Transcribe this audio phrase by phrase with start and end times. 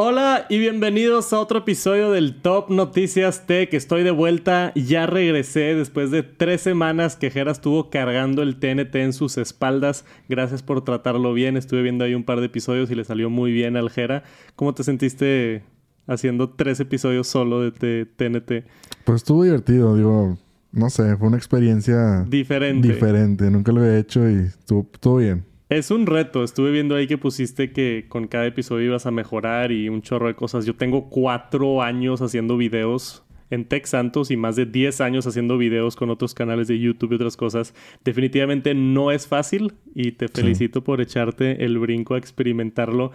[0.00, 3.74] Hola y bienvenidos a otro episodio del Top Noticias Tech.
[3.74, 8.94] Estoy de vuelta, ya regresé después de tres semanas que Jera estuvo cargando el TNT
[8.94, 10.04] en sus espaldas.
[10.28, 11.56] Gracias por tratarlo bien.
[11.56, 14.22] Estuve viendo ahí un par de episodios y le salió muy bien al Jera.
[14.54, 15.64] ¿Cómo te sentiste
[16.06, 18.68] haciendo tres episodios solo de TNT?
[19.02, 20.38] Pues estuvo divertido, digo,
[20.70, 22.86] no sé, fue una experiencia diferente.
[22.86, 25.44] Diferente, nunca lo había hecho y estuvo, estuvo bien.
[25.68, 26.44] Es un reto.
[26.44, 30.28] Estuve viendo ahí que pusiste que con cada episodio ibas a mejorar y un chorro
[30.28, 30.64] de cosas.
[30.64, 35.58] Yo tengo cuatro años haciendo videos en Tech Santos y más de 10 años haciendo
[35.58, 37.74] videos con otros canales de YouTube y otras cosas.
[38.02, 43.12] Definitivamente no es fácil y te felicito por echarte el brinco a experimentarlo.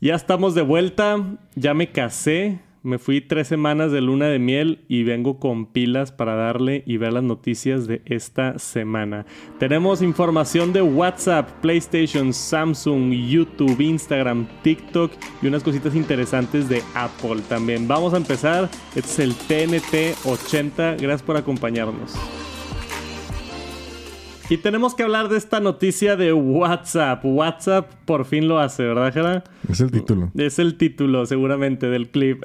[0.00, 1.38] Ya estamos de vuelta.
[1.54, 2.60] Ya me casé.
[2.82, 6.96] Me fui tres semanas de luna de miel y vengo con pilas para darle y
[6.96, 9.26] ver las noticias de esta semana.
[9.58, 15.12] Tenemos información de WhatsApp, PlayStation, Samsung, YouTube, Instagram, TikTok
[15.42, 17.86] y unas cositas interesantes de Apple también.
[17.86, 18.70] Vamos a empezar.
[18.96, 20.96] Este es el TNT 80.
[20.96, 22.14] Gracias por acompañarnos.
[24.50, 27.24] Y tenemos que hablar de esta noticia de WhatsApp.
[27.24, 29.44] WhatsApp por fin lo hace, ¿verdad, Jera?
[29.68, 30.32] Es el título.
[30.36, 32.42] Es el título, seguramente, del clip.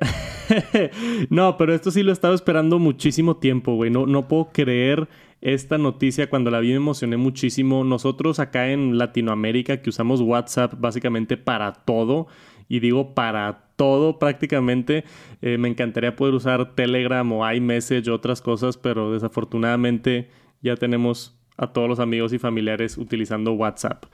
[1.32, 3.90] no, pero esto sí lo he estado esperando muchísimo tiempo, güey.
[3.90, 5.08] No, no puedo creer
[5.42, 6.30] esta noticia.
[6.30, 7.84] Cuando la vi me emocioné muchísimo.
[7.84, 12.28] Nosotros acá en Latinoamérica que usamos WhatsApp básicamente para todo.
[12.70, 15.06] Y digo para todo prácticamente.
[15.42, 20.30] Eh, me encantaría poder usar Telegram o iMessage o otras cosas, pero desafortunadamente
[20.62, 24.06] ya tenemos a todos los amigos y familiares utilizando WhatsApp.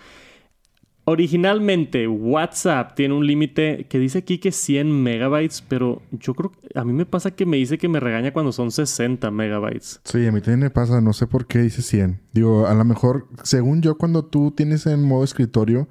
[1.03, 6.79] Originalmente WhatsApp tiene un límite que dice aquí que 100 megabytes, pero yo creo que
[6.79, 9.99] a mí me pasa que me dice que me regaña cuando son 60 megabytes.
[10.03, 12.21] Sí, a mí también me pasa, no sé por qué dice 100.
[12.33, 15.89] Digo, a lo mejor, según yo, cuando tú tienes en modo escritorio,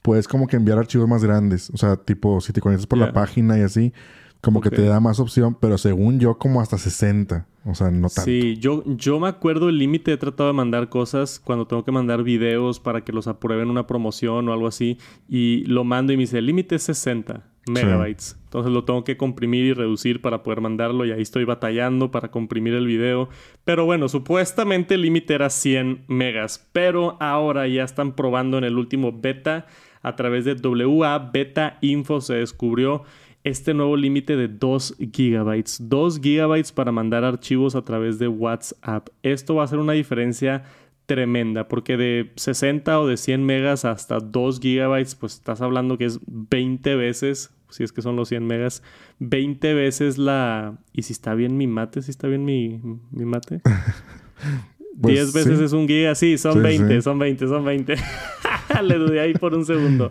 [0.00, 1.68] puedes como que enviar archivos más grandes.
[1.70, 3.92] O sea, tipo, si te conectas por la página y así,
[4.40, 7.48] como que te da más opción, pero según yo, como hasta 60.
[7.64, 8.22] O sea, no tanto.
[8.22, 10.12] Sí, yo, yo me acuerdo el límite.
[10.12, 13.86] He tratado de mandar cosas cuando tengo que mandar videos para que los aprueben una
[13.86, 14.98] promoción o algo así.
[15.28, 18.36] Y lo mando y me dice, el límite es 60 megabytes.
[18.44, 21.04] Entonces lo tengo que comprimir y reducir para poder mandarlo.
[21.04, 23.28] Y ahí estoy batallando para comprimir el video.
[23.64, 26.68] Pero bueno, supuestamente el límite era 100 megas.
[26.72, 29.66] Pero ahora ya están probando en el último beta.
[30.04, 33.04] A través de WA Beta Info se descubrió
[33.44, 35.88] este nuevo límite de 2 gigabytes.
[35.88, 39.08] 2 gigabytes para mandar archivos a través de WhatsApp.
[39.22, 40.64] Esto va a hacer una diferencia
[41.06, 46.04] tremenda porque de 60 o de 100 megas hasta 2 gigabytes, pues estás hablando que
[46.04, 48.82] es 20 veces, si es que son los 100 megas,
[49.18, 50.78] 20 veces la...
[50.92, 52.02] ¿Y si está bien mi mate?
[52.02, 52.80] ¿Si está bien mi,
[53.10, 53.60] mi mate?
[54.94, 57.94] 10 pues veces es un giga, sí, son 20, son 20, son 20.
[58.82, 60.10] Le dudé ahí por un segundo.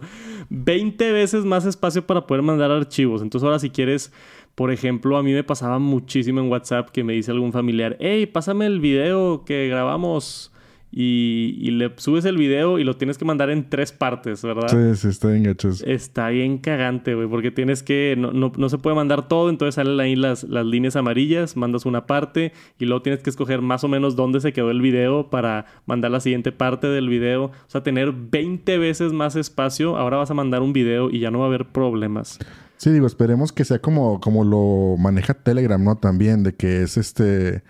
[0.49, 3.21] 20 veces más espacio para poder mandar archivos.
[3.21, 4.11] Entonces ahora si quieres,
[4.55, 8.25] por ejemplo, a mí me pasaba muchísimo en WhatsApp que me dice algún familiar, hey,
[8.25, 10.51] pásame el video que grabamos
[10.93, 14.67] y, le subes el video y lo tienes que mandar en tres partes, ¿verdad?
[14.67, 15.69] Sí, sí, está bien hecho.
[15.85, 19.97] Está bien cagante, güey, porque tienes que, no, no, se puede mandar todo, entonces salen
[20.01, 23.87] ahí las, las líneas amarillas, mandas una parte y luego tienes que escoger más o
[23.87, 27.45] menos dónde se quedó el video para mandar la siguiente parte del video.
[27.45, 31.31] O sea, tener 20 veces más espacio, ahora vas a mandar un video y ya
[31.31, 32.37] no va a haber problemas.
[32.75, 35.97] Sí, digo, esperemos que sea como, como lo maneja Telegram, ¿no?
[35.97, 37.63] También, de que es este,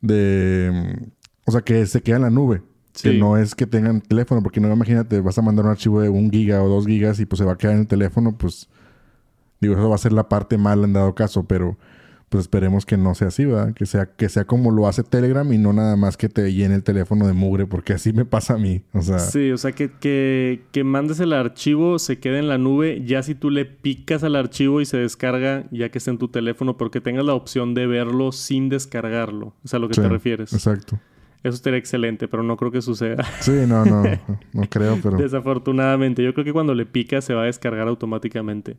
[0.00, 1.12] de
[1.44, 2.62] o sea, que se queda en la nube.
[3.02, 6.08] Que no es que tengan teléfono, porque no imagínate, vas a mandar un archivo de
[6.08, 8.68] un giga o dos gigas y pues se va a quedar en el teléfono, pues
[9.60, 11.76] digo, eso va a ser la parte mala en dado caso, pero
[12.28, 13.74] pues esperemos que no sea así, ¿verdad?
[13.74, 16.74] Que sea, que sea como lo hace Telegram y no nada más que te llene
[16.74, 18.82] el teléfono de mugre, porque así me pasa a mí.
[18.92, 19.20] O sea.
[19.20, 23.22] Sí, o sea que, que, que mandes el archivo, se quede en la nube, ya
[23.22, 26.76] si tú le picas al archivo y se descarga, ya que está en tu teléfono,
[26.76, 29.54] pero que tengas la opción de verlo sin descargarlo.
[29.64, 30.52] Es a lo que te refieres.
[30.52, 30.98] Exacto.
[31.44, 33.22] Eso estaría excelente, pero no creo que suceda.
[33.40, 34.02] Sí, no, no,
[34.54, 35.18] no creo, pero...
[35.18, 38.78] Desafortunadamente, yo creo que cuando le pica se va a descargar automáticamente.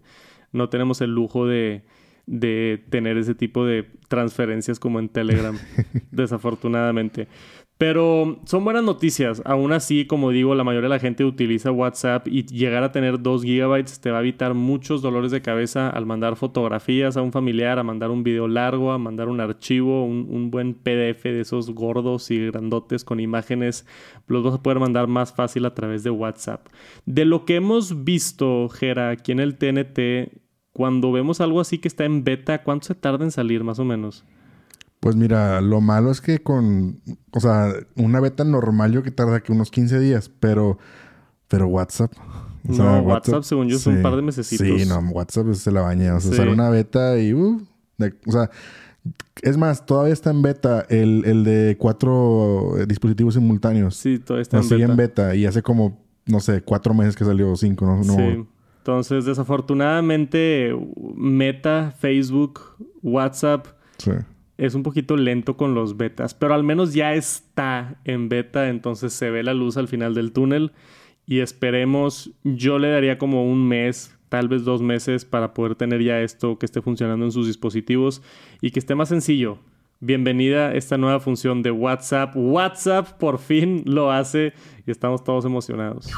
[0.51, 1.83] No tenemos el lujo de,
[2.25, 5.55] de tener ese tipo de transferencias como en Telegram,
[6.11, 7.27] desafortunadamente.
[7.77, 9.41] Pero son buenas noticias.
[9.43, 13.21] Aún así, como digo, la mayoría de la gente utiliza WhatsApp y llegar a tener
[13.21, 17.33] 2 gigabytes te va a evitar muchos dolores de cabeza al mandar fotografías a un
[17.33, 21.71] familiar, a mandar un video largo, a mandar un archivo, un, buen PDF de esos
[21.71, 23.85] gordos y grandotes con imágenes.
[24.27, 26.67] Los vas a poder mandar más fácil a través de WhatsApp.
[27.05, 30.31] De lo que hemos visto, Gera, aquí en el TNT,
[30.71, 33.85] cuando vemos algo así que está en beta, ¿cuánto se tarda en salir más o
[33.85, 34.23] menos?
[35.05, 36.99] Pues mira, lo malo es que con,
[37.29, 40.79] o sea, una beta normal yo que tarda que unos 15 días, pero,
[41.47, 42.11] pero WhatsApp,
[42.63, 44.47] no, WhatsApp, según yo, son un par de meses.
[44.47, 46.15] Sí, no, WhatsApp se la baña.
[46.15, 47.35] O sea, sale una beta y...
[47.35, 47.61] Uh,
[48.25, 48.49] o sea,
[49.43, 53.95] es más, todavía está en beta el, el de cuatro eh, dispositivos simultáneos.
[53.95, 54.85] Sí, todavía está en beta.
[54.85, 55.35] en beta.
[55.35, 58.03] Y hace como, no sé, cuatro meses que salió cinco, ¿no?
[58.03, 58.43] Sí.
[58.79, 60.75] Entonces, desafortunadamente,
[61.15, 62.61] Meta, Facebook,
[63.03, 63.67] WhatsApp...
[63.99, 64.09] Sí
[64.57, 69.13] es un poquito lento con los betas, pero al menos ya está en beta, entonces
[69.13, 70.71] se ve la luz al final del túnel
[71.25, 76.01] y esperemos, yo le daría como un mes, tal vez dos meses para poder tener
[76.01, 78.21] ya esto que esté funcionando en sus dispositivos
[78.61, 79.59] y que esté más sencillo.
[80.01, 82.35] Bienvenida esta nueva función de WhatsApp.
[82.35, 84.53] WhatsApp por fin lo hace
[84.85, 86.11] y estamos todos emocionados.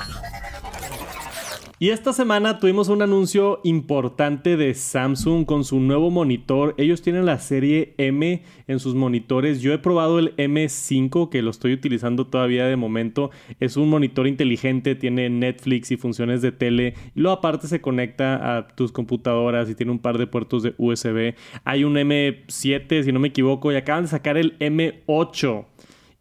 [1.80, 6.74] Y esta semana tuvimos un anuncio importante de Samsung con su nuevo monitor.
[6.80, 9.62] Ellos tienen la serie M en sus monitores.
[9.62, 13.30] Yo he probado el M5 que lo estoy utilizando todavía de momento.
[13.60, 16.96] Es un monitor inteligente, tiene Netflix y funciones de tele.
[17.14, 20.74] Y luego aparte se conecta a tus computadoras y tiene un par de puertos de
[20.80, 21.36] USB.
[21.64, 25.68] Hay un M7 si no me equivoco y acaban de sacar el M8.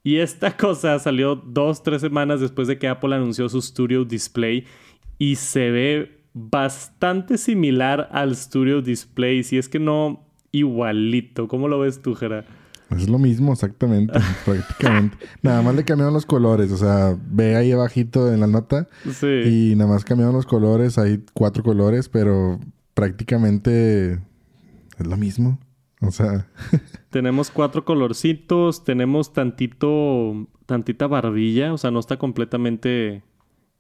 [0.07, 4.67] Y esta cosa salió dos, tres semanas después de que Apple anunció su Studio Display
[5.19, 11.49] y se ve bastante similar al Studio Display, si es que no itualito.
[11.49, 12.45] ¿Cómo lo ves tú, Jera?
[12.91, 15.17] Es lo mismo, exactamente, prácticamente.
[15.43, 18.89] Nada más le cambiaron los colores, o sea, ve ahí abajito en la nota.
[19.11, 19.73] Sí.
[19.73, 22.61] Y nada más cambiaron los colores, hay cuatro colores, pero
[22.95, 24.21] prácticamente
[24.99, 25.59] es lo mismo.
[26.01, 26.47] O sea.
[27.11, 33.23] tenemos cuatro colorcitos, tenemos tantito, tantita barbilla, o sea, no está completamente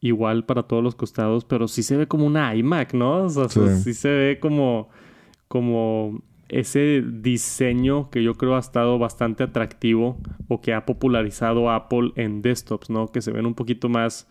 [0.06, 3.24] igual para todos los costados, pero sí se ve como una iMac, ¿no?
[3.24, 3.94] O sea, sí.
[3.94, 4.88] se ve como,
[5.48, 10.18] como ese diseño que yo creo ha estado bastante atractivo
[10.48, 13.08] o que ha popularizado Apple en desktops, ¿no?
[13.08, 14.28] Que se ven un poquito más,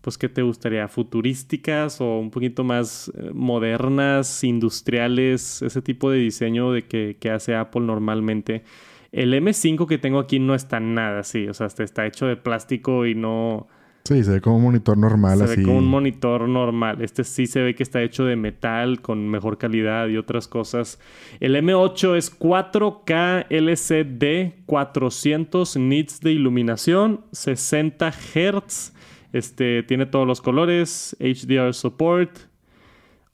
[0.00, 0.86] pues, ¿qué te gustaría?
[0.88, 7.30] Futurísticas o un poquito más eh, modernas, industriales, ese tipo de diseño de que, que
[7.30, 8.62] hace Apple normalmente.
[9.10, 13.04] El M5 que tengo aquí no está nada así, o sea, está hecho de plástico
[13.04, 13.68] y no
[14.04, 15.54] Sí, se ve como un monitor normal se así.
[15.54, 17.02] Se ve como un monitor normal.
[17.02, 20.98] Este sí se ve que está hecho de metal con mejor calidad y otras cosas.
[21.38, 28.92] El M8 es 4K LCD, 400 nits de iluminación, 60 Hz.
[29.32, 32.51] Este tiene todos los colores, HDR support,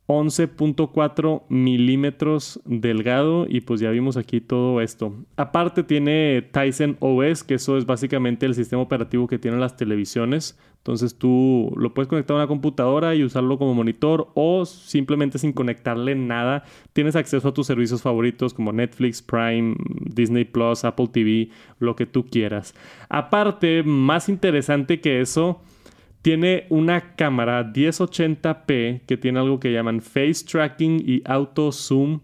[0.09, 5.15] 11.4 milímetros delgado y pues ya vimos aquí todo esto.
[5.37, 10.59] Aparte tiene Tyson OS, que eso es básicamente el sistema operativo que tienen las televisiones.
[10.79, 15.53] Entonces tú lo puedes conectar a una computadora y usarlo como monitor o simplemente sin
[15.53, 16.65] conectarle nada.
[16.95, 19.77] Tienes acceso a tus servicios favoritos como Netflix, Prime,
[20.07, 21.51] Disney Plus, Apple TV,
[21.81, 22.75] lo que tú quieras.
[23.11, 25.61] Aparte, más interesante que eso
[26.29, 32.21] tiene una cámara 1080p que tiene algo que llaman face tracking y auto zoom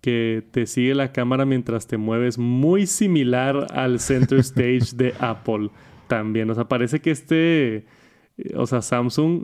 [0.00, 5.70] que te sigue la cámara mientras te mueves, muy similar al center stage de Apple
[6.06, 6.48] también.
[6.50, 7.86] O sea, parece que este,
[8.54, 9.42] o sea, Samsung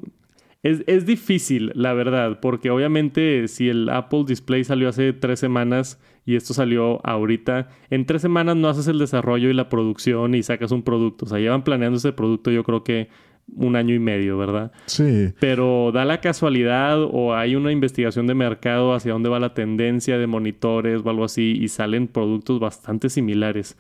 [0.63, 6.01] es, es, difícil, la verdad, porque obviamente si el Apple Display salió hace tres semanas
[6.25, 10.45] y esto salió ahorita, en tres semanas no haces el desarrollo y la producción y
[10.45, 11.25] sacas un producto.
[11.25, 13.09] O sea, llevan planeando ese producto yo creo que
[13.55, 14.73] un año y medio, ¿verdad?
[14.87, 15.33] Sí.
[15.41, 20.19] Pero da la casualidad o hay una investigación de mercado hacia dónde va la tendencia
[20.19, 23.77] de monitores o algo así y salen productos bastante similares.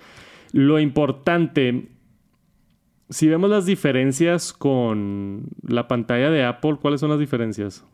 [0.52, 1.88] Lo importante,
[3.08, 7.84] si vemos las diferencias con la pantalla de Apple, ¿cuáles son las diferencias?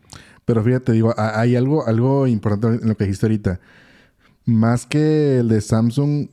[0.44, 3.60] Pero fíjate, digo, hay algo, algo importante en lo que dijiste ahorita.
[4.44, 6.28] Más que el de Samsung,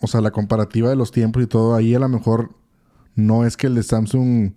[0.00, 2.50] o sea, la comparativa de los tiempos y todo, ahí a lo mejor
[3.14, 4.52] no es que el de Samsung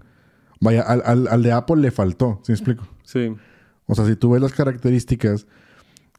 [0.60, 2.88] Vaya, al, de Apple le faltó, ¿sí me explico?
[3.04, 3.36] Sí.
[3.86, 5.48] O sea, si tú ves las características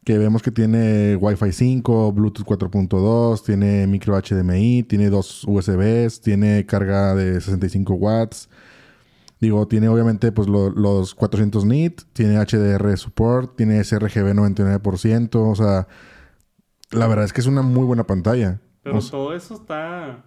[0.03, 6.65] que vemos que tiene Wi-Fi 5, Bluetooth 4.2, tiene micro HDMI, tiene dos USBs, tiene
[6.65, 8.49] carga de 65 watts.
[9.39, 15.87] Digo, tiene obviamente pues los 400 nit, tiene HDR support, tiene sRGB 99%, o sea,
[16.91, 18.59] la verdad es que es una muy buena pantalla.
[18.83, 20.25] Pero todo eso está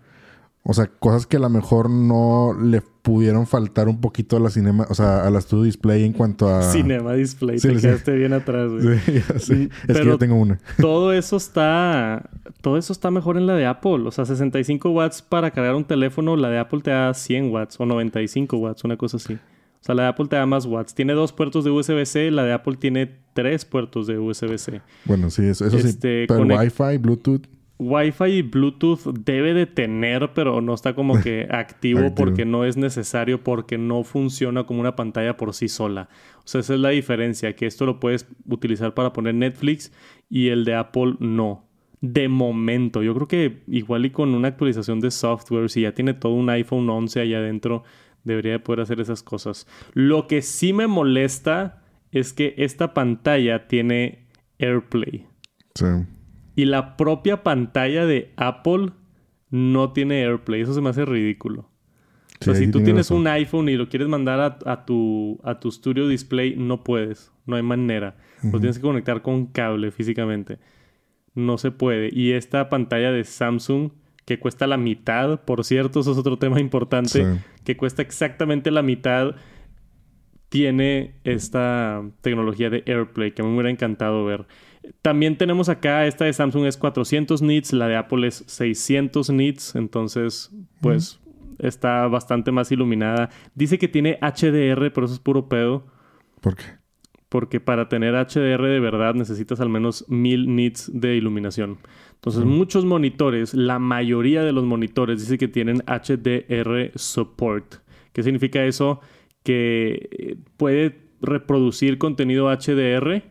[0.64, 4.48] o sea, cosas que a lo mejor no le pudieron faltar un poquito a la
[4.48, 6.62] cinema, o sea, a la Studio Display en cuanto a...
[6.62, 8.98] Cinema Display, te quedaste bien atrás, güey.
[9.40, 10.60] Sí, Es que yo tengo una.
[10.80, 12.30] todo eso está...
[12.60, 14.06] Todo eso está mejor en la de Apple.
[14.06, 17.80] O sea, 65 watts para cargar un teléfono, la de Apple te da 100 watts
[17.80, 19.34] o 95 watts, una cosa así.
[19.34, 20.94] O sea, la de Apple te da más watts.
[20.94, 24.80] Tiene dos puertos de USB-C, la de Apple tiene tres puertos de USB-C.
[25.06, 25.76] Bueno, sí, eso, sí.
[25.76, 27.48] Este, Pero Wi-Fi, Bluetooth...
[27.82, 32.76] Wi-Fi y Bluetooth debe de tener, pero no está como que activo, porque no es
[32.76, 36.08] necesario, porque no funciona como una pantalla por sí sola.
[36.38, 39.92] O sea, esa es la diferencia, que esto lo puedes utilizar para poner Netflix
[40.30, 41.66] y el de Apple no.
[42.00, 46.14] De momento, yo creo que igual y con una actualización de software, si ya tiene
[46.14, 47.84] todo un iPhone 11 allá adentro,
[48.24, 49.66] debería de poder hacer esas cosas.
[49.92, 54.26] Lo que sí me molesta es que esta pantalla tiene
[54.58, 55.26] AirPlay.
[55.74, 55.86] Sí.
[56.54, 58.90] Y la propia pantalla de Apple
[59.50, 60.62] no tiene AirPlay.
[60.62, 61.70] Eso se me hace ridículo.
[62.40, 65.70] o sea, si tú tienes un iPhone y lo quieres mandar a, tu, a tu
[65.70, 67.32] Studio Display, no puedes.
[67.46, 68.16] No hay manera.
[68.42, 70.58] Lo tienes que conectar con cable físicamente.
[71.34, 72.10] No se puede.
[72.12, 73.90] Y esta pantalla de Samsung,
[74.24, 78.82] que cuesta la mitad, por cierto, eso es otro tema importante, que cuesta exactamente la
[78.82, 79.36] mitad,
[80.48, 84.46] tiene esta tecnología de AirPlay, que a mí me hubiera encantado ver.
[85.00, 89.74] También tenemos acá, esta de Samsung es 400 nits, la de Apple es 600 nits,
[89.74, 91.20] entonces pues
[91.58, 93.30] está bastante más iluminada.
[93.54, 95.86] Dice que tiene HDR, pero eso es puro pedo.
[96.40, 96.64] ¿Por qué?
[97.28, 101.78] Porque para tener HDR de verdad necesitas al menos 1000 nits de iluminación.
[102.14, 107.76] Entonces muchos monitores, la mayoría de los monitores dice que tienen HDR support.
[108.12, 109.00] ¿Qué significa eso?
[109.42, 113.22] Que eh, puede reproducir contenido HDR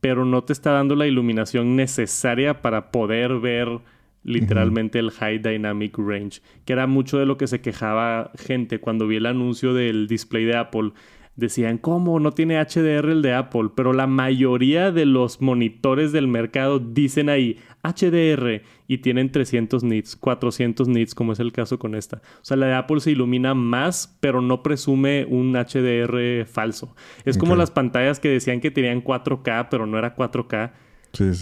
[0.00, 3.80] pero no te está dando la iluminación necesaria para poder ver
[4.22, 9.06] literalmente el High Dynamic Range, que era mucho de lo que se quejaba gente cuando
[9.06, 10.92] vi el anuncio del display de Apple
[11.40, 12.20] decían, ¿cómo?
[12.20, 17.28] No tiene HDR el de Apple, pero la mayoría de los monitores del mercado dicen
[17.28, 22.18] ahí HDR y tienen 300 nits, 400 nits, como es el caso con esta.
[22.18, 26.94] O sea, la de Apple se ilumina más, pero no presume un HDR falso.
[27.24, 30.72] Es como las pantallas que decían que tenían 4K, pero no era 4K.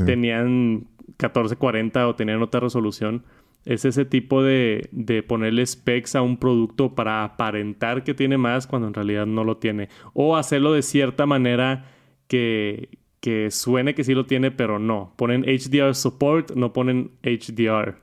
[0.06, 0.86] Tenían
[1.18, 3.24] 1440 o tenían otra resolución.
[3.64, 8.66] Es ese tipo de, de ponerle specs a un producto para aparentar que tiene más
[8.66, 9.88] cuando en realidad no lo tiene.
[10.14, 11.90] O hacerlo de cierta manera
[12.28, 15.14] que, que suene que sí lo tiene, pero no.
[15.16, 17.96] Ponen HDR support, no ponen HDR,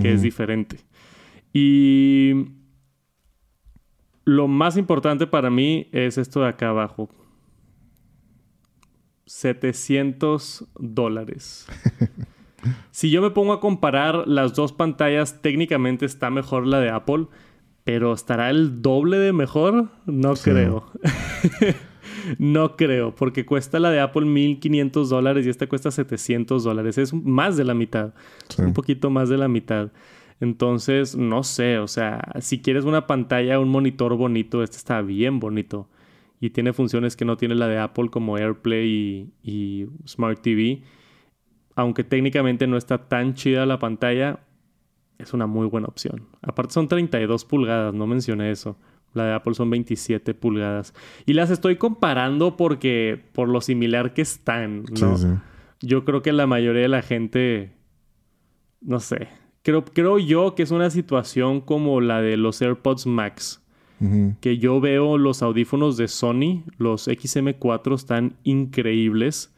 [0.00, 0.78] que es diferente.
[1.52, 2.46] Y
[4.24, 7.08] lo más importante para mí es esto de acá abajo.
[9.26, 11.66] 700 dólares.
[12.90, 17.26] Si yo me pongo a comparar las dos pantallas, técnicamente está mejor la de Apple,
[17.84, 19.88] pero ¿estará el doble de mejor?
[20.06, 20.90] No creo.
[22.38, 26.98] no creo, porque cuesta la de Apple 1500 dólares y esta cuesta 700 dólares.
[26.98, 28.14] Es más de la mitad.
[28.58, 29.90] Un poquito más de la mitad.
[30.40, 35.40] Entonces, no sé, o sea, si quieres una pantalla, un monitor bonito, este está bien
[35.40, 35.88] bonito.
[36.40, 40.82] Y tiene funciones que no tiene la de Apple como AirPlay y, y Smart TV
[41.78, 44.40] aunque técnicamente no está tan chida la pantalla,
[45.16, 46.26] es una muy buena opción.
[46.42, 48.76] Aparte son 32 pulgadas, no mencioné eso.
[49.14, 50.92] La de Apple son 27 pulgadas.
[51.24, 55.40] Y las estoy comparando porque por lo similar que están, ¿no?
[55.80, 57.76] Yo creo que la mayoría de la gente,
[58.80, 59.28] no sé,
[59.62, 63.64] creo, creo yo que es una situación como la de los AirPods Max.
[64.40, 69.54] Que yo veo los audífonos de Sony, los XM4 están increíbles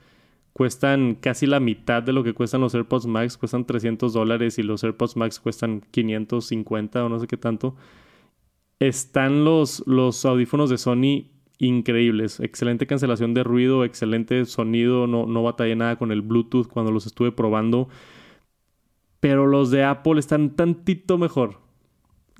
[0.52, 4.62] cuestan casi la mitad de lo que cuestan los AirPods Max, cuestan 300 dólares y
[4.62, 7.76] los AirPods Max cuestan 550 o no sé qué tanto.
[8.78, 15.42] Están los, los audífonos de Sony increíbles, excelente cancelación de ruido, excelente sonido, no, no
[15.42, 17.88] batallé nada con el Bluetooth cuando los estuve probando.
[19.20, 21.69] Pero los de Apple están tantito mejor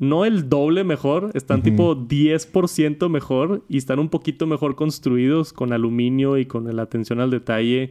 [0.00, 5.74] no el doble mejor, están tipo 10% mejor y están un poquito mejor construidos con
[5.74, 7.90] aluminio y con la atención al detalle,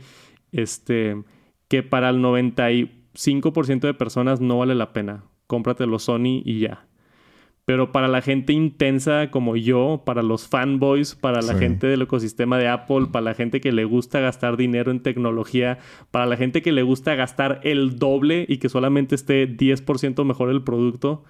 [0.51, 1.23] este,
[1.67, 5.23] que para el 95% de personas no vale la pena.
[5.45, 6.87] Cómprate los Sony y ya.
[7.65, 12.57] Pero para la gente intensa como yo, para los fanboys, para la gente del ecosistema
[12.57, 15.77] de Apple, para la gente que le gusta gastar dinero en tecnología,
[16.09, 20.49] para la gente que le gusta gastar el doble y que solamente esté 10% mejor
[20.49, 21.23] el producto,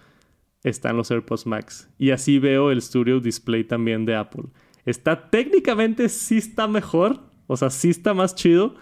[0.64, 1.90] están los AirPods Max.
[1.98, 4.46] Y así veo el Studio Display también de Apple.
[4.86, 8.76] Está técnicamente sí está mejor, o sea, sí está más chido,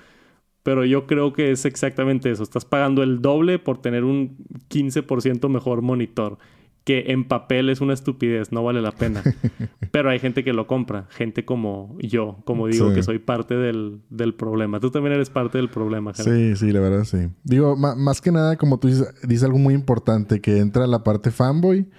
[0.63, 2.43] pero yo creo que es exactamente eso.
[2.43, 4.37] Estás pagando el doble por tener un
[4.69, 6.37] 15% mejor monitor
[6.87, 9.21] que en papel es una estupidez, no vale la pena.
[9.91, 13.99] Pero hay gente que lo compra, gente como yo, como digo, que soy parte del,
[14.37, 14.79] problema.
[14.79, 17.27] Tú también eres parte del problema, Sí, sí, la verdad sí.
[17.43, 21.29] Digo, más que nada, como tú dices, dices algo muy importante, que entra la parte
[21.29, 21.89] fanboy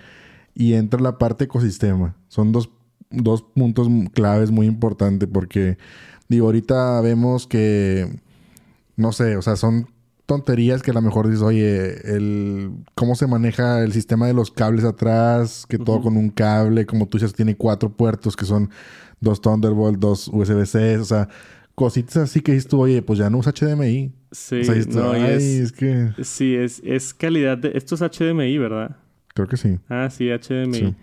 [0.54, 2.16] y entra la parte ecosistema.
[2.28, 2.70] Son dos,
[3.10, 5.76] dos puntos claves muy importantes porque,
[6.30, 8.08] digo, ahorita vemos que,
[8.96, 9.86] no sé, o sea, son
[10.28, 14.50] tonterías que a lo mejor dices, oye, el cómo se maneja el sistema de los
[14.50, 18.68] cables atrás, que todo con un cable, como tú dices, tiene cuatro puertos que son
[19.20, 21.30] dos Thunderbolt, dos USB-C, o sea,
[21.74, 24.12] cositas así que dices tú, oye, pues ya no usa HDMI.
[24.30, 26.10] Sí, no, es, que...
[26.22, 27.72] Sí, es, es calidad de...
[27.74, 28.96] Esto es HDMI, ¿verdad?
[29.32, 29.78] Creo que sí.
[29.88, 30.94] Ah, sí, HDMI.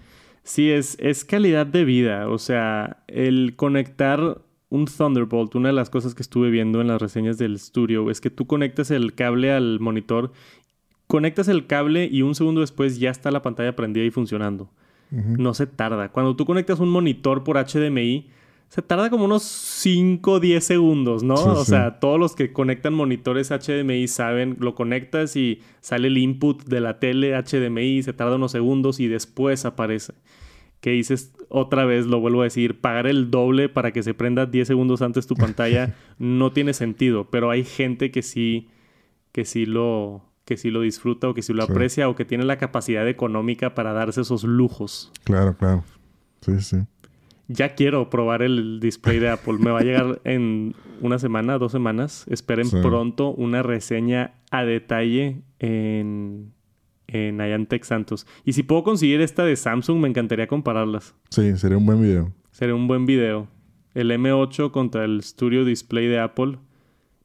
[0.43, 2.29] Sí, es, es calidad de vida.
[2.29, 4.44] O sea, el conectar
[4.75, 8.21] un Thunderbolt, una de las cosas que estuve viendo en las reseñas del estudio es
[8.21, 10.31] que tú conectas el cable al monitor,
[11.07, 14.69] conectas el cable y un segundo después ya está la pantalla prendida y funcionando.
[15.11, 16.09] No se tarda.
[16.09, 18.27] Cuando tú conectas un monitor por HDMI,
[18.67, 21.35] se tarda como unos 5 o 10 segundos, ¿no?
[21.35, 26.65] o sea, todos los que conectan monitores HDMI saben, lo conectas y sale el input
[26.65, 30.13] de la tele HDMI, se tarda unos segundos y después aparece
[30.85, 34.45] que dices otra vez, lo vuelvo a decir, pagar el doble para que se prenda
[34.45, 38.69] 10 segundos antes tu pantalla no tiene sentido, pero hay gente que sí,
[39.31, 42.45] que sí lo, que sí lo disfruta o que sí lo aprecia o que tiene
[42.45, 45.11] la capacidad económica para darse esos lujos.
[45.23, 45.83] Claro, claro.
[46.41, 46.77] Sí, sí.
[47.47, 49.57] Ya quiero probar el display de Apple.
[49.59, 52.25] Me va a llegar en una semana, dos semanas.
[52.29, 56.54] Esperen pronto una reseña a detalle en
[57.07, 58.25] en Niantic Santos.
[58.43, 61.15] Y si puedo conseguir esta de Samsung, me encantaría compararlas.
[61.29, 62.31] Sí, sería un buen video.
[62.51, 63.47] Sería un buen video.
[63.93, 66.57] El M8 contra el Studio Display de Apple.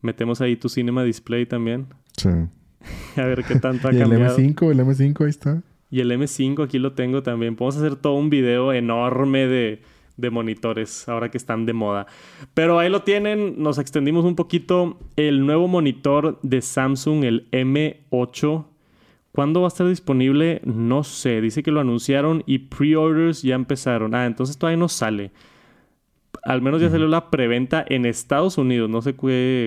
[0.03, 1.87] Metemos ahí tu Cinema Display también.
[2.17, 2.29] Sí.
[3.17, 4.37] A ver qué tanto ha ¿Y cambiado.
[4.37, 5.63] el M5, el M5 ahí está.
[5.91, 7.57] Y el M5 aquí lo tengo también.
[7.57, 9.83] Podemos hacer todo un video enorme de,
[10.17, 12.07] de monitores ahora que están de moda.
[12.55, 14.99] Pero ahí lo tienen, nos extendimos un poquito.
[15.17, 18.67] El nuevo monitor de Samsung, el M8
[19.33, 20.61] ¿Cuándo va a estar disponible?
[20.65, 21.41] No sé.
[21.41, 24.15] Dice que lo anunciaron y pre-orders ya empezaron.
[24.15, 25.31] Ah, entonces todavía no sale.
[26.43, 28.91] Al menos ya salió la preventa en Estados Unidos.
[28.91, 29.15] No sé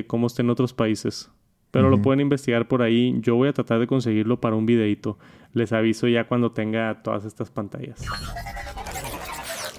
[0.08, 1.30] cómo está en otros países.
[1.72, 3.16] Pero lo pueden investigar por ahí.
[3.20, 5.18] Yo voy a tratar de conseguirlo para un videito.
[5.54, 8.06] Les aviso ya cuando tenga todas estas pantallas.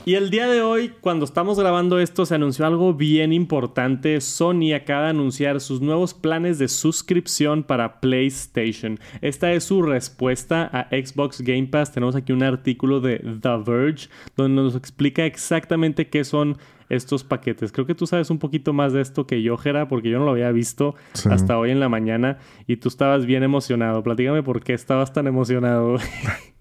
[0.07, 4.21] Y el día de hoy, cuando estamos grabando esto, se anunció algo bien importante.
[4.21, 9.01] Sony acaba de anunciar sus nuevos planes de suscripción para PlayStation.
[9.23, 11.93] Esta es su respuesta a Xbox Game Pass.
[11.93, 16.59] Tenemos aquí un artículo de The Verge donde nos explica exactamente qué son
[16.91, 17.73] estos paquetes.
[17.73, 20.27] Creo que tú sabes un poquito más de esto que yo, Jera, porque yo no
[20.27, 20.95] lo había visto
[21.31, 22.37] hasta hoy en la mañana
[22.67, 24.03] y tú estabas bien emocionado.
[24.03, 25.97] Platícame por qué estabas tan emocionado.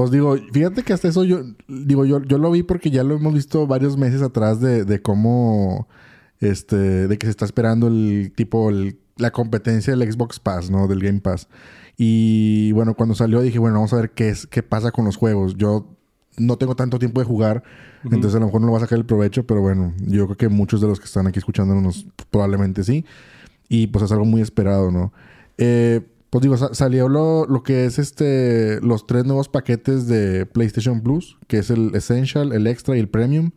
[0.00, 3.16] Pues digo, fíjate que hasta eso yo, digo, yo, yo lo vi porque ya lo
[3.16, 5.88] hemos visto varios meses atrás de, de cómo,
[6.38, 8.70] este, de que se está esperando el tipo,
[9.18, 10.88] la competencia del Xbox Pass, ¿no?
[10.88, 11.48] Del Game Pass.
[11.98, 15.16] Y bueno, cuando salió dije, bueno, vamos a ver qué, es, qué pasa con los
[15.16, 15.58] juegos.
[15.58, 15.86] Yo
[16.38, 17.62] no tengo tanto tiempo de jugar,
[18.04, 20.36] entonces a lo mejor no lo va a sacar el provecho, pero bueno, yo creo
[20.38, 23.04] que muchos de los que están aquí escuchándonos probablemente sí.
[23.68, 25.12] Y pues es algo muy esperado, ¿no?
[25.58, 31.00] Eh, pues digo, salió lo, lo, que es este los tres nuevos paquetes de PlayStation
[31.02, 33.50] Plus, que es el Essential, el Extra y el Premium.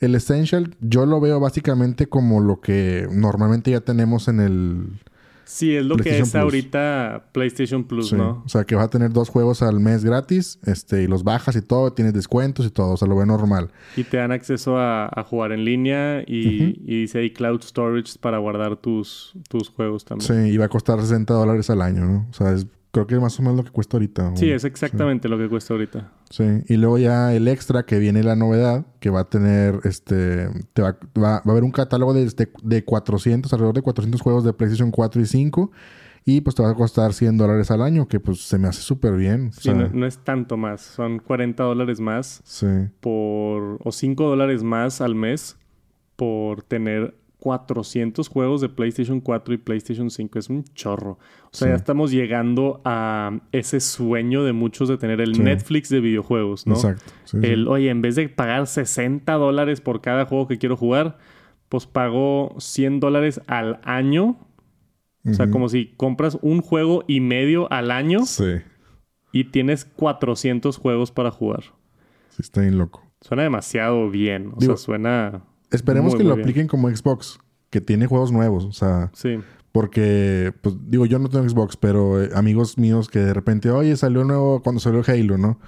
[0.00, 5.00] El Essential yo lo veo básicamente como lo que normalmente ya tenemos en el
[5.48, 8.42] Sí, es lo que es ahorita PlayStation Plus, ¿no?
[8.44, 11.56] O sea, que va a tener dos juegos al mes gratis, este, y los bajas
[11.56, 13.70] y todo, tienes descuentos y todo, o sea, lo ve normal.
[13.96, 18.76] Y te dan acceso a, jugar en línea y, dice ahí cloud storage para guardar
[18.76, 20.28] tus, tus juegos también.
[20.28, 22.26] Sí, y va a costar 60 dólares al año, ¿no?
[22.28, 24.34] O sea, es Creo que es más o menos lo que cuesta ahorita.
[24.36, 26.10] Sí, es exactamente lo que cuesta ahorita.
[26.30, 30.48] Sí, y luego ya el extra que viene la novedad, que va a tener, este,
[30.72, 32.30] te va, va, a haber un catálogo de,
[32.62, 35.70] de, 400, alrededor de 400 juegos de PlayStation 4 y 5.
[36.24, 38.82] Y pues te va a costar 100 dólares al año, que pues se me hace
[38.82, 39.52] súper bien.
[39.52, 40.82] Sí, no, es tanto más.
[40.82, 42.42] Son 40 dólares más.
[42.44, 42.66] Sí.
[43.00, 45.56] Por, o 5 dólares más al mes
[46.16, 47.14] por tener
[47.48, 50.38] 400 juegos de PlayStation 4 y PlayStation 5.
[50.38, 51.12] Es un chorro.
[51.44, 56.00] O sea, ya estamos llegando a ese sueño de muchos de tener el Netflix de
[56.00, 56.74] videojuegos, ¿no?
[56.74, 57.10] Exacto.
[57.40, 61.16] el, oye, en vez de pagar 60 dólares por cada juego que quiero jugar,
[61.70, 64.36] pues pago 100 dólares al año.
[65.24, 68.26] O sea, como si compras un juego y medio al año.
[68.26, 68.56] Sí.
[69.32, 71.62] Y tienes 400 juegos para jugar.
[72.28, 73.10] Sí, está bien loco.
[73.22, 74.52] Suena demasiado bien.
[74.54, 75.44] O sea, suena...
[75.70, 77.38] Esperemos que lo apliquen como Xbox,
[77.70, 79.10] que tiene juegos nuevos, o sea.
[79.14, 79.38] Sí.
[79.72, 83.96] Porque, pues digo, yo no tengo Xbox, pero eh, amigos míos que de repente, oye,
[83.96, 85.60] salió nuevo cuando salió Halo, ¿no?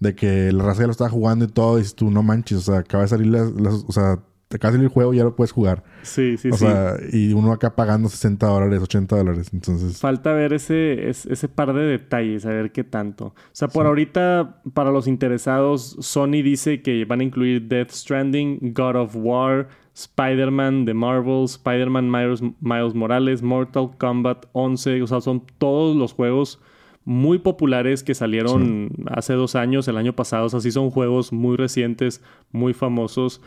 [0.00, 2.72] De que la raza ya lo estaba jugando y todo, y tú, no manches, o
[2.72, 4.20] sea, acaba de salir las, o sea,
[4.52, 5.82] te acaba de salir el juego y ya lo puedes jugar.
[6.02, 6.50] Sí, sí, sí.
[6.50, 9.50] O sea, y uno acá pagando 60 dólares, 80 dólares.
[9.54, 9.98] Entonces.
[9.98, 13.28] Falta ver ese, ese, par de detalles, a ver qué tanto.
[13.28, 18.74] O sea, por ahorita, para los interesados, Sony dice que van a incluir Death Stranding,
[18.74, 25.02] God of War, Spider-Man de Marvel, Spider-Man Miles, Miles Morales, Mortal Kombat 11.
[25.02, 26.60] O sea, son todos los juegos
[27.04, 30.46] muy populares que salieron hace dos años, el año pasado.
[30.46, 33.40] O sea, sí son juegos muy recientes, muy famosos.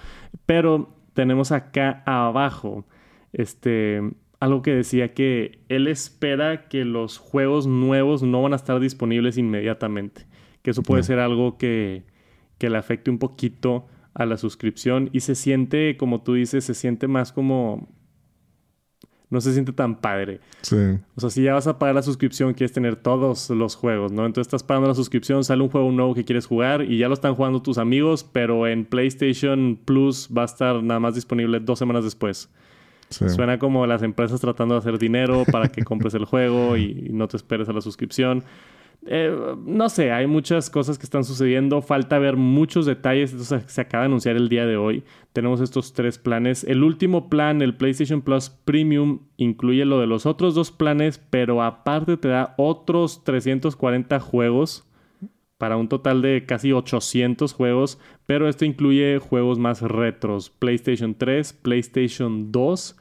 [0.45, 2.85] Pero tenemos acá abajo,
[3.33, 4.01] este,
[4.39, 9.37] algo que decía que él espera que los juegos nuevos no van a estar disponibles
[9.37, 10.25] inmediatamente.
[10.61, 12.03] Que eso puede ser algo que,
[12.57, 16.73] que le afecte un poquito a la suscripción y se siente, como tú dices, se
[16.73, 17.87] siente más como
[19.29, 20.39] no se siente tan padre.
[20.61, 20.97] Sí.
[21.15, 24.25] O sea, si ya vas a pagar la suscripción, quieres tener todos los juegos, ¿no?
[24.25, 27.13] Entonces estás pagando la suscripción, sale un juego nuevo que quieres jugar y ya lo
[27.13, 31.79] están jugando tus amigos, pero en PlayStation Plus va a estar nada más disponible dos
[31.79, 32.49] semanas después.
[33.09, 37.27] Suena como las empresas tratando de hacer dinero para que compres el juego y no
[37.27, 38.43] te esperes a la suscripción.
[39.07, 41.81] Eh, no sé, hay muchas cosas que están sucediendo.
[41.81, 43.31] Falta ver muchos detalles.
[43.31, 45.03] Entonces, se acaba de anunciar el día de hoy.
[45.33, 46.63] Tenemos estos tres planes.
[46.63, 51.61] El último plan, el PlayStation Plus Premium, incluye lo de los otros dos planes, pero
[51.61, 54.87] aparte te da otros 340 juegos
[55.57, 57.99] para un total de casi 800 juegos.
[58.25, 62.97] Pero esto incluye juegos más retros: PlayStation 3, PlayStation 2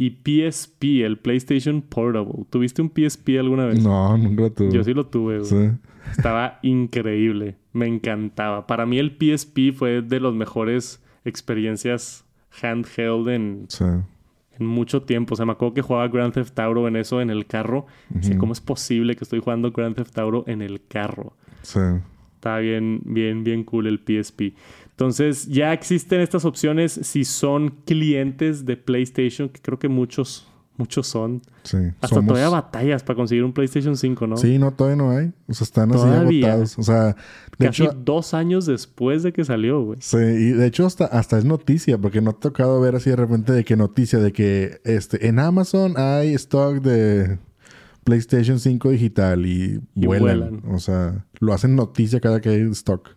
[0.00, 2.44] y PSP, el PlayStation Portable.
[2.50, 3.82] ¿Tuviste un PSP alguna vez?
[3.82, 4.72] No, nunca lo tuve.
[4.72, 5.42] Yo sí lo tuve.
[6.12, 7.56] Estaba increíble.
[7.72, 8.68] Me encantaba.
[8.68, 12.24] Para mí el PSP fue de las mejores experiencias
[12.62, 13.66] handheld en,
[14.56, 15.34] en mucho tiempo.
[15.34, 17.86] O sea, me acuerdo que jugaba Grand Theft Auto en eso, en el carro.
[18.38, 21.32] ¿Cómo es posible que estoy jugando Grand Theft Auto en el carro?
[21.62, 21.80] Sí.
[22.38, 24.54] Estaba bien, bien, bien cool el PSP.
[24.90, 30.46] Entonces ya existen estas opciones si son clientes de PlayStation, que creo que muchos,
[30.76, 31.42] muchos son.
[31.64, 31.78] Sí.
[32.00, 34.36] Hasta todavía batallas para conseguir un PlayStation 5, ¿no?
[34.36, 35.32] Sí, no, todavía no hay.
[35.48, 36.78] O sea, están así agotados.
[36.78, 37.16] O sea,
[37.58, 39.98] de Casi dos años después de que salió, güey.
[40.00, 43.16] Sí, y de hecho hasta, hasta es noticia, porque no ha tocado ver así de
[43.16, 47.38] repente de que noticia de que este en Amazon hay stock de
[48.08, 50.62] PlayStation 5 digital y, vuelan.
[50.70, 53.10] O sea, lo hacen noticia cada que hay stock.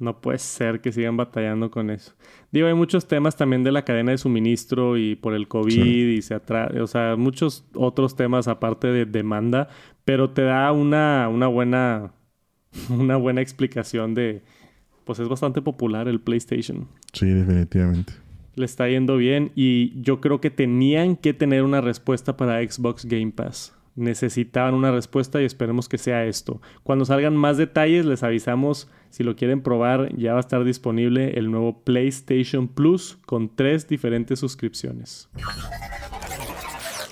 [0.00, 2.12] No puede ser que sigan batallando con eso.
[2.50, 6.22] Digo, hay muchos temas también de la cadena de suministro y por el COVID y
[6.22, 9.68] se atrás, o sea, muchos otros temas aparte de demanda,
[10.04, 12.10] pero te da una, una buena
[12.90, 14.42] una buena explicación de
[15.04, 16.88] pues es bastante popular el PlayStation.
[17.12, 18.12] Sí, definitivamente.
[18.56, 23.04] Le está yendo bien y yo creo que tenían que tener una respuesta para Xbox
[23.04, 26.60] Game Pass necesitaban una respuesta y esperemos que sea esto.
[26.82, 31.38] Cuando salgan más detalles les avisamos si lo quieren probar ya va a estar disponible
[31.38, 35.28] el nuevo PlayStation Plus con tres diferentes suscripciones.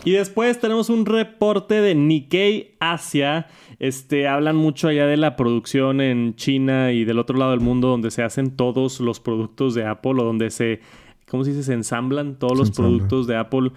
[0.03, 3.49] Y después tenemos un reporte de Nikkei Asia.
[3.79, 7.89] Este, hablan mucho allá de la producción en China y del otro lado del mundo
[7.89, 10.81] donde se hacen todos los productos de Apple o donde se
[11.31, 11.63] ¿cómo se dice?
[11.63, 13.71] Se ensamblan todos los productos de Apple.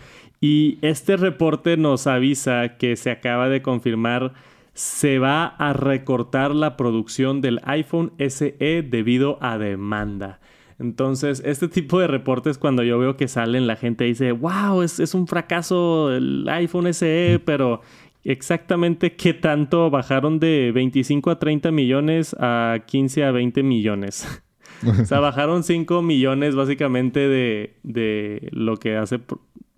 [0.43, 4.33] Y este reporte nos avisa que se acaba de confirmar
[4.73, 10.41] se va a recortar la producción del iPhone SE debido a demanda.
[10.79, 14.99] Entonces, este tipo de reportes, cuando yo veo que salen, la gente dice, wow, es,
[14.99, 17.79] es un fracaso el iPhone SE, pero
[18.25, 24.27] exactamente qué tanto bajaron de 25 a 30 millones a 15 a 20 millones.
[24.85, 29.21] o sea, bajaron 5 millones básicamente de, de lo que hace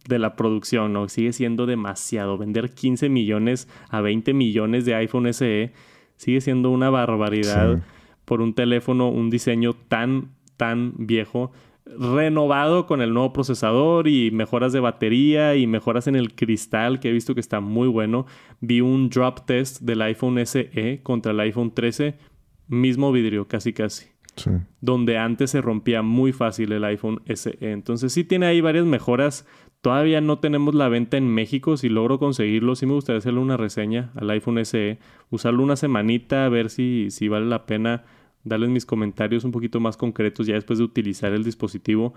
[0.08, 1.10] de la producción, ¿no?
[1.10, 2.38] Sigue siendo demasiado.
[2.38, 5.74] Vender 15 millones a 20 millones de iPhone SE
[6.18, 7.82] sigue siendo una barbaridad
[8.26, 11.52] por un teléfono, un diseño tan, tan viejo.
[11.86, 17.10] Renovado con el nuevo procesador y mejoras de batería y mejoras en el cristal que
[17.10, 18.26] he visto que está muy bueno.
[18.60, 22.18] Vi un drop test del iPhone SE contra el iPhone 13.
[22.68, 24.08] Mismo vidrio, casi casi.
[24.82, 27.58] Donde antes se rompía muy fácil el iPhone SE.
[27.62, 29.46] Entonces sí tiene ahí varias mejoras.
[29.86, 31.78] Todavía no tenemos la venta en México.
[31.78, 34.98] Si logro conseguirlo, sí me gustaría hacerle una reseña al iPhone SE.
[35.30, 38.04] Usarlo una semanita, a ver si, si vale la pena
[38.44, 42.16] darles mis comentarios un poquito más concretos ya después de utilizar el dispositivo.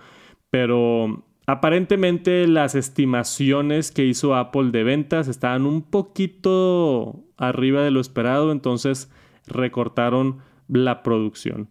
[0.48, 8.00] Pero aparentemente las estimaciones que hizo Apple de ventas estaban un poquito arriba de lo
[8.00, 8.50] esperado.
[8.50, 9.11] Entonces
[9.46, 11.68] recortaron la producción.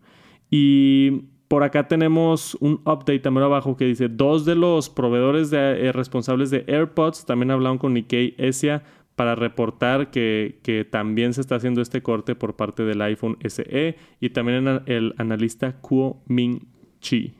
[0.51, 5.87] Y por acá tenemos un update también abajo que dice, dos de los proveedores de,
[5.87, 8.83] eh, responsables de AirPods también hablaron con Nikkei Asia
[9.15, 13.97] para reportar que, que, también se está haciendo este corte por parte del iPhone SE
[14.19, 16.67] y también el analista Kuo Ming
[17.01, 17.33] Chi.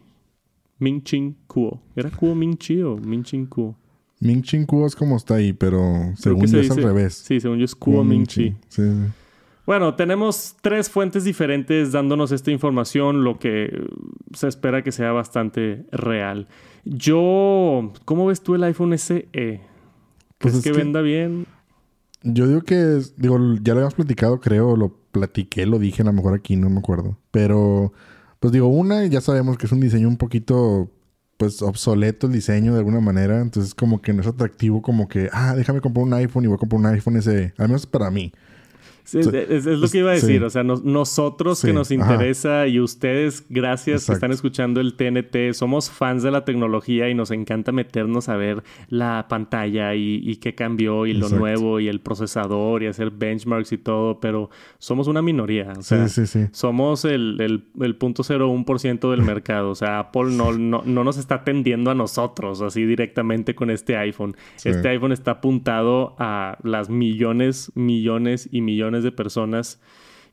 [0.79, 1.81] Ming Chin Kuo.
[1.95, 3.75] ¿Era Kuo Ming Chi o Ming Chin Kuo?
[4.19, 5.81] Ming Chin Kuo es como está ahí, pero
[6.15, 7.13] según yo es al revés.
[7.13, 8.55] Sí, según yo es Kuo, Ming Chi.
[8.69, 8.91] Sí, sí.
[9.67, 13.85] Bueno, tenemos tres fuentes diferentes dándonos esta información, lo que
[14.33, 16.47] se espera que sea bastante real.
[16.85, 19.27] Yo, ¿cómo ves tú el iPhone SE?
[20.37, 21.47] Pues es que, venda bien?
[22.23, 26.13] Yo digo que, digo, ya lo habíamos platicado, creo, lo platiqué, lo dije a lo
[26.13, 27.17] mejor aquí, no me acuerdo.
[27.31, 27.91] Pero,
[28.39, 30.89] pues digo, una, ya sabemos que es un diseño un poquito,
[31.35, 33.41] pues, obsoleto el diseño de alguna manera.
[33.41, 36.55] Entonces, como que no es atractivo, como que, ah, déjame comprar un iPhone y voy
[36.55, 37.53] a comprar un iPhone SE.
[37.57, 38.31] Al menos para mí
[39.13, 40.43] es, lo que iba a decir.
[40.43, 45.89] O sea, nosotros que nos interesa y ustedes, gracias que están escuchando el TNT, somos
[45.89, 51.05] fans de la tecnología y nos encanta meternos a ver la pantalla y, qué cambió
[51.05, 55.73] y lo nuevo y el procesador y hacer benchmarks y todo, pero somos una minoría.
[55.77, 56.07] O sea,
[56.51, 59.71] somos el, el, el 0.01% del mercado.
[59.71, 63.97] O sea, Apple no, no, no, nos está atendiendo a nosotros así directamente con este
[63.97, 64.35] iPhone.
[64.63, 69.81] Este iPhone está apuntado a las millones, millones y millones de personas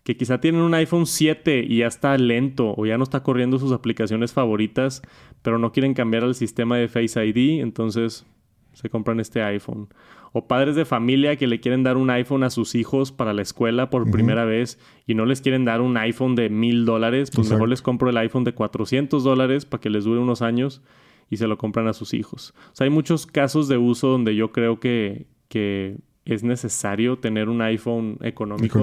[0.04, 3.58] que quizá tienen un iPhone 7 y ya está lento o ya no está corriendo
[3.58, 5.02] sus aplicaciones favoritas,
[5.42, 8.26] pero no quieren cambiar al sistema de Face ID, entonces
[8.74, 9.88] se compran este iPhone.
[10.32, 13.42] O padres de familia que le quieren dar un iPhone a sus hijos para la
[13.42, 17.48] escuela por primera vez y no les quieren dar un iPhone de mil dólares, pues
[17.50, 20.82] mejor les compro el iPhone de 400 dólares para que les dure unos años
[21.30, 22.52] y se lo compran a sus hijos.
[22.72, 27.48] O sea, hay muchos casos de uso donde yo creo que, que es necesario tener
[27.48, 28.80] un iPhone económico.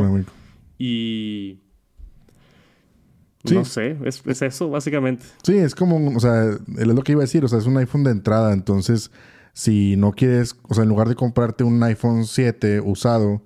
[0.78, 1.60] Y...
[3.52, 5.26] No sé, es, eso básicamente.
[5.42, 7.76] Sí, es como, o sea, es lo que iba a decir, o sea, es un
[7.78, 9.12] iPhone de entrada, entonces
[9.54, 13.42] si no quieres, o sea, en lugar de comprarte un iPhone 7 usado,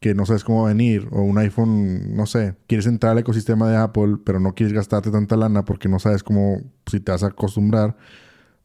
[0.00, 3.18] que no sabes cómo va a venir, o un iPhone, no sé, quieres entrar al
[3.18, 7.12] ecosistema de Apple, pero no quieres gastarte tanta lana porque no sabes cómo, si te
[7.12, 7.96] vas a acostumbrar,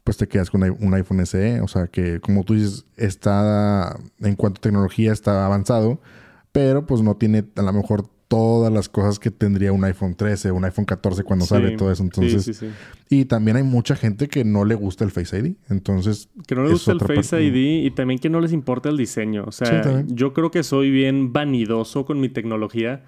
[0.07, 1.59] pues te quedas con un iPhone SE.
[1.59, 5.99] O sea que, como tú dices, está, en cuanto a tecnología, está avanzado,
[6.53, 10.53] pero pues no tiene a lo mejor todas las cosas que tendría un iPhone 13,
[10.53, 12.03] un iPhone 14 cuando sale todo eso.
[12.03, 12.63] Entonces,
[13.09, 15.55] y también hay mucha gente que no le gusta el Face ID.
[15.69, 18.95] Entonces, que no le gusta el Face ID y también que no les importa el
[18.95, 19.43] diseño.
[19.45, 23.03] O sea, yo creo que soy bien vanidoso con mi tecnología.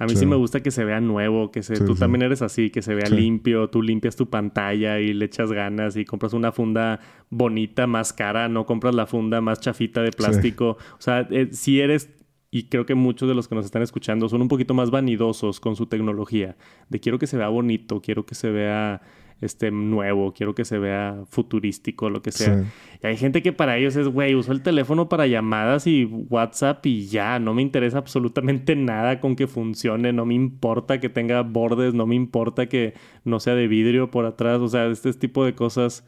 [0.00, 0.26] A mí sí.
[0.26, 3.08] me gusta que se vea nuevo, que se, tú también eres así, que se vea
[3.08, 6.98] limpio, tú limpias tu pantalla y le echas ganas y compras una funda
[7.30, 10.78] bonita, más cara, no compras la funda más chafita de plástico.
[10.98, 12.10] O sea, eh, si eres,
[12.50, 15.60] y creo que muchos de los que nos están escuchando son un poquito más vanidosos
[15.60, 16.56] con su tecnología,
[16.88, 19.00] de quiero que se vea bonito, quiero que se vea
[19.44, 22.64] este, nuevo, quiero que se vea futurístico, lo que sea.
[23.02, 26.84] Y hay gente que para ellos es, güey, uso el teléfono para llamadas y WhatsApp
[26.86, 31.42] y ya, no me interesa absolutamente nada con que funcione, no me importa que tenga
[31.42, 35.44] bordes, no me importa que no sea de vidrio por atrás, o sea, este tipo
[35.44, 36.04] de cosas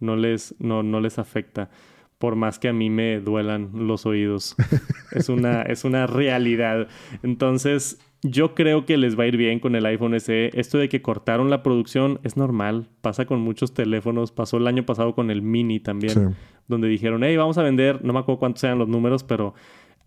[0.00, 1.70] no les, no, no les afecta
[2.18, 4.56] por más que a mí me duelan los oídos.
[5.12, 6.88] es, una, es una realidad.
[7.22, 10.50] Entonces, yo creo que les va a ir bien con el iPhone SE.
[10.54, 12.88] Esto de que cortaron la producción es normal.
[13.00, 14.32] Pasa con muchos teléfonos.
[14.32, 16.34] Pasó el año pasado con el Mini también.
[16.66, 19.54] Donde dijeron, hey, vamos a vender, no me acuerdo cuántos sean los números, pero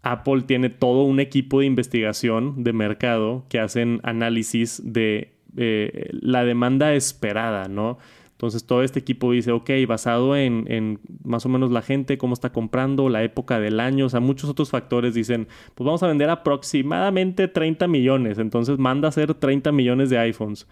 [0.03, 6.43] Apple tiene todo un equipo de investigación de mercado que hacen análisis de eh, la
[6.43, 7.97] demanda esperada, ¿no?
[8.41, 12.51] Entonces todo este equipo dice, ok, basado en, más o menos la gente, cómo está
[12.51, 16.27] comprando, la época del año, o sea, muchos otros factores dicen, pues vamos a vender
[16.31, 20.67] aproximadamente 30 millones, entonces manda a hacer 30 millones de iPhones.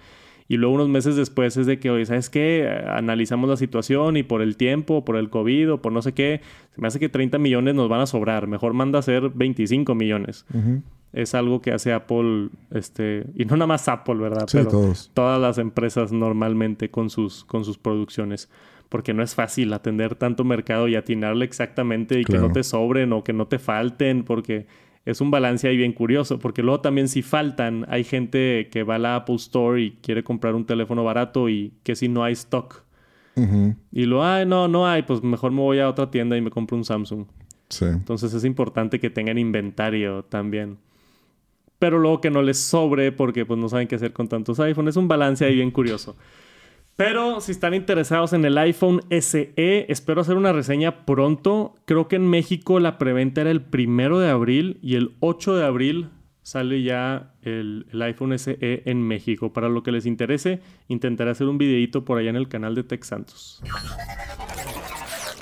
[0.47, 2.67] Y luego unos meses después es de que, oye, ¿sabes qué?
[2.88, 6.41] Analizamos la situación y por el tiempo, por el COVID o por no sé qué,
[6.73, 8.47] se me hace que 30 millones nos van a sobrar.
[8.47, 10.43] Mejor manda a hacer 25 millones
[11.12, 14.48] es algo que hace Apple, este, y no nada más Apple, ¿verdad?
[14.48, 18.50] Sí, Pero todas las empresas normalmente con sus, con sus producciones.
[18.89, 23.13] Porque no es fácil atender tanto mercado y atinarle exactamente y que no te sobren
[23.13, 24.65] o que no te falten, porque
[25.06, 26.39] es un balance ahí bien curioso.
[26.39, 30.24] Porque luego también si faltan, hay gente que va a la Apple Store y quiere
[30.24, 32.84] comprar un teléfono barato y que si no hay stock.
[33.91, 36.50] Y lo hay, no, no hay, pues mejor me voy a otra tienda y me
[36.50, 37.26] compro un Samsung.
[37.69, 37.86] Sí.
[37.86, 40.78] Entonces es importante que tengan inventario también
[41.80, 44.94] pero luego que no les sobre porque pues no saben qué hacer con tantos iPhones.
[44.94, 46.15] Es un balance ahí bien curioso.
[46.98, 49.54] Pero si están interesados en el iPhone SE,
[49.88, 51.76] espero hacer una reseña pronto.
[51.86, 55.65] Creo que en México la preventa era el primero de abril y el 8 de
[55.65, 56.10] abril
[56.42, 59.54] sale ya el, el, iPhone SE en México.
[59.54, 62.84] Para lo que les interese, intentaré hacer un videito por allá en el canal de
[62.84, 63.63] Tech Santos.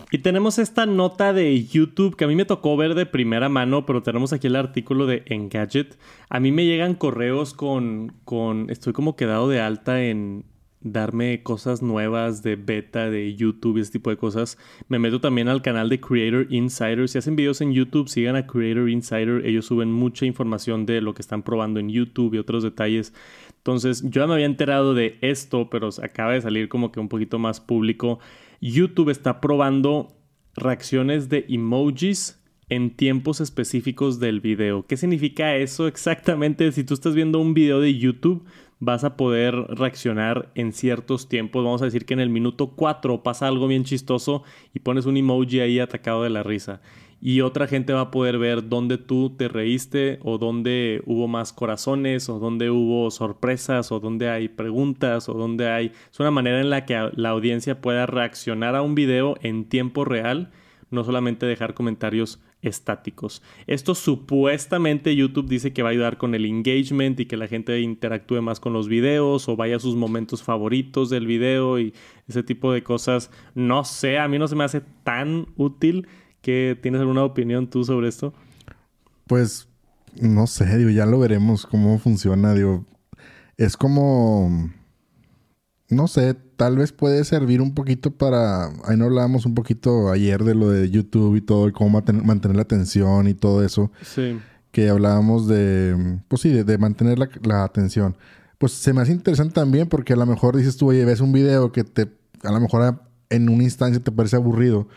[0.09, 3.85] Y tenemos esta nota de YouTube que a mí me tocó ver de primera mano,
[3.85, 5.97] pero tenemos aquí el artículo de Engadget.
[6.29, 10.45] A mí me llegan correos con, con, estoy como quedado de alta en
[10.79, 14.57] darme cosas nuevas de beta de YouTube y ese tipo de cosas.
[14.87, 17.09] Me meto también al canal de Creator Insider.
[17.09, 19.45] Si hacen videos en YouTube, sigan a Creator Insider.
[19.45, 23.13] Ellos suben mucha información de lo que están probando en YouTube y otros detalles.
[23.57, 27.09] Entonces, yo ya me había enterado de esto, pero acaba de salir como que un
[27.09, 28.19] poquito más público.
[28.61, 30.15] YouTube está probando
[30.55, 34.85] reacciones de emojis en tiempos específicos del video.
[34.85, 36.71] ¿Qué significa eso exactamente?
[36.71, 38.43] Si tú estás viendo un video de YouTube,
[38.79, 41.63] vas a poder reaccionar en ciertos tiempos.
[41.63, 44.43] Vamos a decir que en el minuto 4 pasa algo bien chistoso
[44.73, 46.81] y pones un emoji ahí atacado de la risa.
[47.19, 51.51] Y otra gente va a poder ver dónde tú te reíste o dónde hubo más
[51.51, 55.91] corazones o dónde hubo sorpresas o dónde hay preguntas o dónde hay...
[56.11, 60.05] Es una manera en la que la audiencia pueda reaccionar a un video en tiempo
[60.05, 60.51] real,
[60.91, 63.41] no solamente dejar comentarios estáticos.
[63.65, 67.79] Esto supuestamente YouTube dice que va a ayudar con el engagement y que la gente
[67.81, 71.93] interactúe más con los videos o vaya a sus momentos favoritos del video y
[72.27, 73.31] ese tipo de cosas.
[73.55, 76.07] No sé, a mí no se me hace tan útil.
[76.41, 78.33] Que ¿Tienes alguna opinión tú sobre esto?
[79.27, 79.67] Pues
[80.19, 82.85] no sé, digo, ya lo veremos cómo funciona, digo.
[83.57, 84.69] Es como
[85.89, 88.65] no sé, tal vez puede servir un poquito para.
[88.85, 92.55] Ahí no hablábamos un poquito ayer de lo de YouTube y todo, y cómo mantener
[92.55, 93.91] la atención y todo eso.
[94.01, 94.37] Sí.
[94.71, 96.19] Que hablábamos de.
[96.27, 98.17] Pues sí, de, mantener la, atención.
[98.57, 101.31] Pues se me hace interesante también porque a lo mejor dices tú, oye, ves un
[101.31, 102.11] video que te.
[102.43, 104.87] A lo mejor en una instancia te parece aburrido,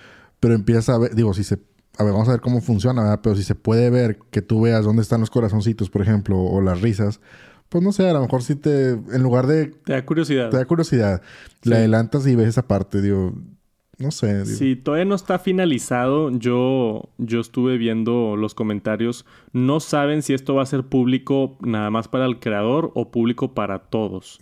[0.40, 1.14] pero empiezas a ver.
[1.14, 1.59] Digo, si se.
[1.98, 3.20] A ver, vamos a ver cómo funciona, ¿verdad?
[3.22, 6.61] Pero si se puede ver que tú veas dónde están los corazoncitos, por ejemplo, o
[6.61, 7.20] las risas
[7.70, 9.66] pues no sé, a lo mejor si te, en lugar de...
[9.66, 10.50] Te da curiosidad.
[10.50, 11.22] Te da curiosidad.
[11.62, 13.33] Le adelantas y ves esa parte, digo,
[14.00, 14.44] no sé.
[14.44, 19.24] Si todavía no está finalizado, yo, yo estuve viendo los comentarios.
[19.53, 23.55] No saben si esto va a ser público nada más para el creador o público
[23.55, 24.40] para todos.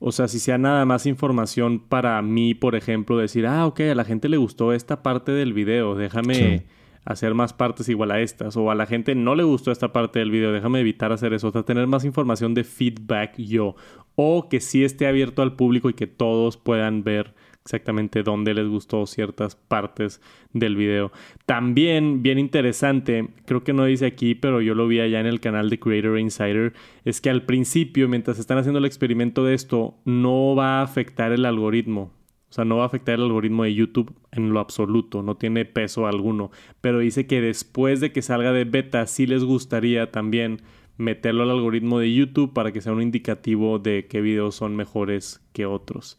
[0.00, 3.94] O sea, si sea nada más información para mí, por ejemplo, decir, ah, ok, a
[3.94, 6.66] la gente le gustó esta parte del video, déjame
[7.04, 8.56] hacer más partes igual a estas.
[8.56, 11.48] O a la gente no le gustó esta parte del video, déjame evitar hacer eso.
[11.48, 13.74] O sea, tener más información de feedback yo.
[14.14, 17.34] O que sí esté abierto al público y que todos puedan ver
[17.68, 20.22] exactamente dónde les gustó ciertas partes
[20.54, 21.12] del video.
[21.44, 25.40] También, bien interesante, creo que no dice aquí, pero yo lo vi allá en el
[25.40, 26.72] canal de Creator Insider,
[27.04, 31.32] es que al principio, mientras están haciendo el experimento de esto, no va a afectar
[31.32, 32.10] el algoritmo.
[32.48, 35.66] O sea, no va a afectar el algoritmo de YouTube en lo absoluto, no tiene
[35.66, 36.50] peso alguno.
[36.80, 40.62] Pero dice que después de que salga de beta, sí les gustaría también
[40.98, 45.40] meterlo al algoritmo de YouTube para que sea un indicativo de qué videos son mejores
[45.52, 46.18] que otros.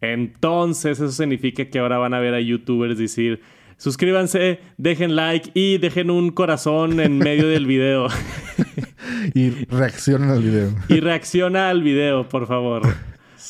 [0.00, 3.40] Entonces, eso significa que ahora van a ver a YouTubers decir,
[3.76, 8.06] suscríbanse, dejen like y dejen un corazón en medio del video.
[9.34, 10.70] y reaccionen al video.
[10.88, 12.82] y reacciona al video, por favor.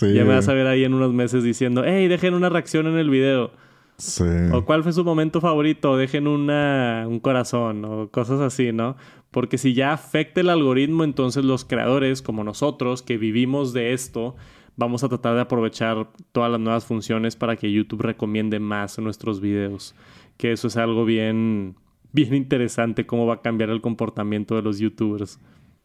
[0.00, 2.96] Ya me vas a ver ahí en unos meses diciendo, hey, dejen una reacción en
[2.96, 3.52] el video.
[3.98, 4.24] Sí.
[4.52, 8.96] O cuál fue su momento favorito, dejen una, un corazón o cosas así, ¿no?
[9.32, 14.36] Porque si ya afecta el algoritmo, entonces los creadores, como nosotros, que vivimos de esto,
[14.76, 19.40] vamos a tratar de aprovechar todas las nuevas funciones para que YouTube recomiende más nuestros
[19.40, 19.96] videos.
[20.36, 21.74] Que eso es algo bien,
[22.12, 25.40] bien interesante, cómo va a cambiar el comportamiento de los YouTubers.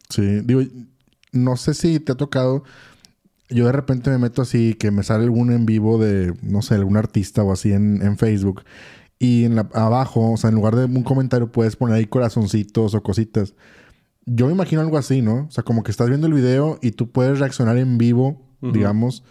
[0.08, 0.60] Sí, digo,
[1.32, 2.62] no sé si te ha tocado
[3.50, 6.74] yo de repente me meto así, que me sale algún en vivo de, no sé,
[6.74, 8.62] algún artista o así en, Facebook.
[9.18, 12.94] Y en la, abajo, o sea, en lugar de un comentario puedes poner ahí corazoncitos
[12.94, 13.54] o cositas.
[14.26, 15.46] Yo me imagino algo así, ¿no?
[15.48, 19.24] O sea, como que estás viendo el video y tú puedes reaccionar en vivo, digamos,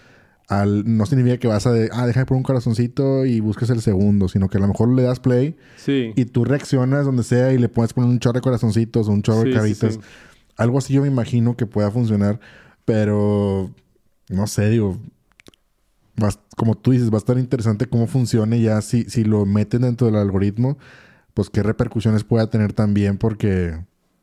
[0.47, 0.97] al...
[0.97, 3.81] No significa que vas a de, ah, deja de poner un corazoncito y busques el
[3.81, 6.13] segundo, sino que a lo mejor le das play sí.
[6.15, 9.21] y tú reaccionas donde sea y le puedes poner un chorro de corazoncitos o un
[9.21, 9.99] chorro de caritas.
[10.57, 12.39] algo así yo me imagino que pueda funcionar,
[12.83, 13.69] pero
[14.29, 14.97] no sé, digo,
[16.55, 20.07] como tú dices, va a estar interesante cómo funcione ya si, si lo meten dentro
[20.07, 20.77] del algoritmo,
[21.33, 23.79] pues qué repercusiones pueda tener también, porque,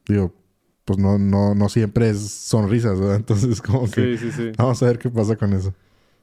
[0.07, 0.35] digo,
[0.85, 3.17] pues no, no, no siempre es sonrisas, ¿verdad?
[3.19, 4.53] Entonces, como que sí, sí.
[4.59, 5.73] vamos a ver qué pasa con eso.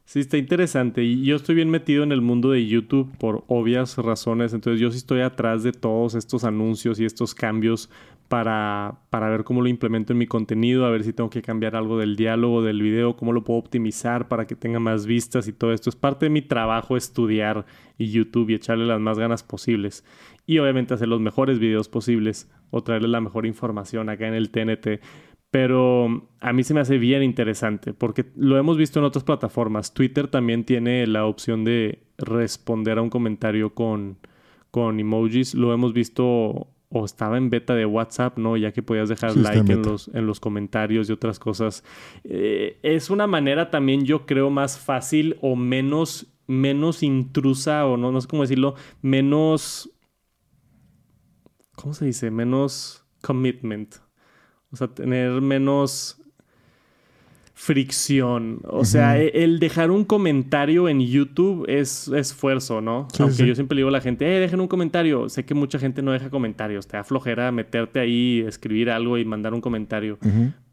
[0.06, 1.04] Sí, está interesante.
[1.04, 4.54] Y yo estoy bien metido en el mundo de YouTube por obvias razones.
[4.54, 7.90] Entonces yo sí estoy atrás de todos estos anuncios y estos cambios
[8.28, 11.76] para, para ver cómo lo implemento en mi contenido, a ver si tengo que cambiar
[11.76, 15.54] algo del diálogo, del video, cómo lo puedo optimizar para que tenga más vistas y
[15.54, 15.90] todo esto.
[15.90, 17.66] Es parte de mi trabajo estudiar
[18.00, 20.06] YouTube y echarle las más ganas posibles.
[20.46, 24.50] Y obviamente hacer los mejores videos posibles o traerle la mejor información acá en el
[24.50, 25.02] TNT.
[25.52, 29.94] Pero a mí se me hace bien interesante porque lo hemos visto en otras plataformas.
[29.94, 34.18] Twitter también tiene la opción de responder a un comentario con,
[34.72, 35.54] con emojis.
[35.54, 38.58] Lo hemos visto o estaba en beta de WhatsApp, ¿no?
[38.58, 41.84] Ya que podías dejar like en, los, en los comentarios y otras cosas.
[42.24, 48.12] Eh, es una manera también, yo creo, más fácil o menos, menos intrusa, o no,
[48.12, 49.90] no sé cómo decirlo, menos.
[51.76, 52.30] ¿Cómo se dice?
[52.30, 53.96] Menos commitment.
[54.72, 56.22] O sea, tener menos
[57.62, 58.60] fricción.
[58.64, 63.08] O sea, e, el dejar un comentario en YouTube es esfuerzo, ¿no?
[63.20, 65.30] Aunque yo siempre digo a la gente, eh, dejen un comentario.
[65.30, 66.88] Sé que mucha gente no deja comentarios.
[66.88, 70.18] Te da flojera meterte ahí, escribir algo y mandar un comentario.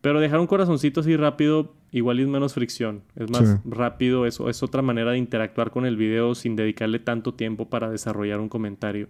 [0.01, 3.03] Pero dejar un corazoncito así rápido, igual es menos fricción.
[3.17, 4.25] Es más rápido.
[4.25, 8.41] Eso es otra manera de interactuar con el video sin dedicarle tanto tiempo para desarrollar
[8.41, 9.09] un comentario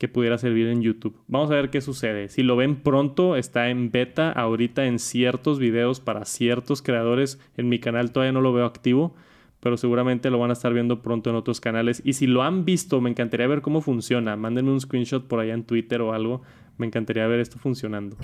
[0.00, 1.14] que pudiera servir en YouTube.
[1.28, 2.30] Vamos a ver qué sucede.
[2.30, 7.38] Si lo ven pronto, está en beta ahorita en ciertos videos para ciertos creadores.
[7.58, 9.14] En mi canal todavía no lo veo activo,
[9.60, 12.00] pero seguramente lo van a estar viendo pronto en otros canales.
[12.02, 14.36] Y si lo han visto, me encantaría ver cómo funciona.
[14.36, 16.40] Mándenme un screenshot por allá en Twitter o algo.
[16.78, 18.16] Me encantaría ver esto funcionando.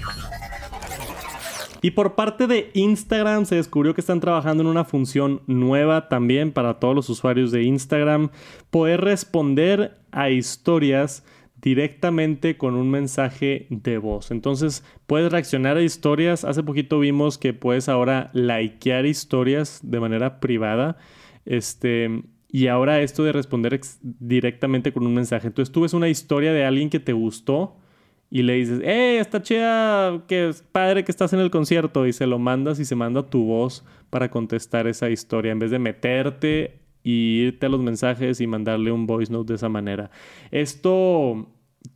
[1.83, 6.53] Y por parte de Instagram se descubrió que están trabajando en una función nueva también
[6.53, 8.31] para todos los usuarios de Instagram.
[8.71, 11.23] Poder responder a historias
[11.61, 14.31] directamente con un mensaje de voz.
[14.31, 16.45] Entonces puedes reaccionar a historias.
[16.45, 20.99] Hace poquito vimos que puedes ahora likear historias de manera privada.
[21.45, 25.49] Este, y ahora esto de responder directamente con un mensaje.
[25.49, 27.77] Entonces tú ves una historia de alguien que te gustó
[28.31, 30.25] y le dices, ¡eh, está chida!
[30.27, 32.07] ¡Qué padre que estás en el concierto!
[32.07, 35.71] Y se lo mandas y se manda tu voz para contestar esa historia en vez
[35.71, 40.11] de meterte y irte a los mensajes y mandarle un voice note de esa manera.
[40.51, 41.47] Esto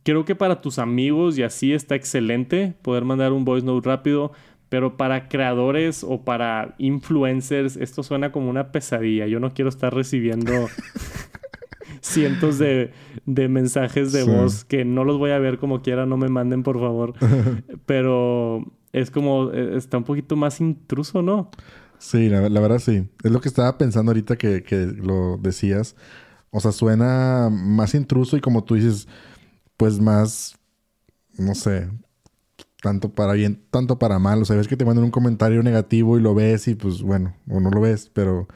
[0.03, 4.31] creo que para tus amigos y así está excelente poder mandar un voice note rápido,
[4.69, 9.27] pero para creadores o para influencers esto suena como una pesadilla.
[9.27, 10.53] Yo no quiero estar recibiendo
[11.99, 12.93] cientos de,
[13.25, 16.79] mensajes de voz que no los voy a ver como quiera, no me manden por
[16.79, 17.15] favor.
[17.85, 21.51] pero es como, e, está un poquito más intruso, ¿no?
[22.01, 23.07] Sí, la, verdad sí.
[23.23, 25.95] Es lo que estaba pensando ahorita que, que lo decías.
[26.49, 29.07] O sea, suena más intruso y como tú dices,
[29.77, 30.57] pues más,
[31.37, 31.89] no sé,
[32.81, 34.41] tanto para bien, tanto para mal.
[34.41, 37.35] O sea, ves que te mandan un comentario negativo y lo ves y pues bueno,
[37.49, 38.47] o no lo ves, pero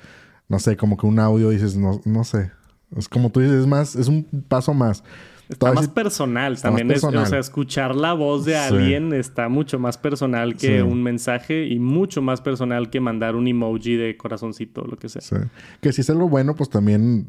[0.50, 2.52] no sé, como que un audio dices, no, no sé.
[2.98, 5.04] Es como tú dices, es más, es un paso más.
[5.50, 6.92] Está más personal también.
[6.92, 11.80] o sea, escuchar la voz de alguien está mucho más personal que un mensaje y
[11.80, 15.50] mucho más personal que mandar un emoji de corazoncito o lo que sea.
[15.82, 17.28] Que si es algo bueno, pues también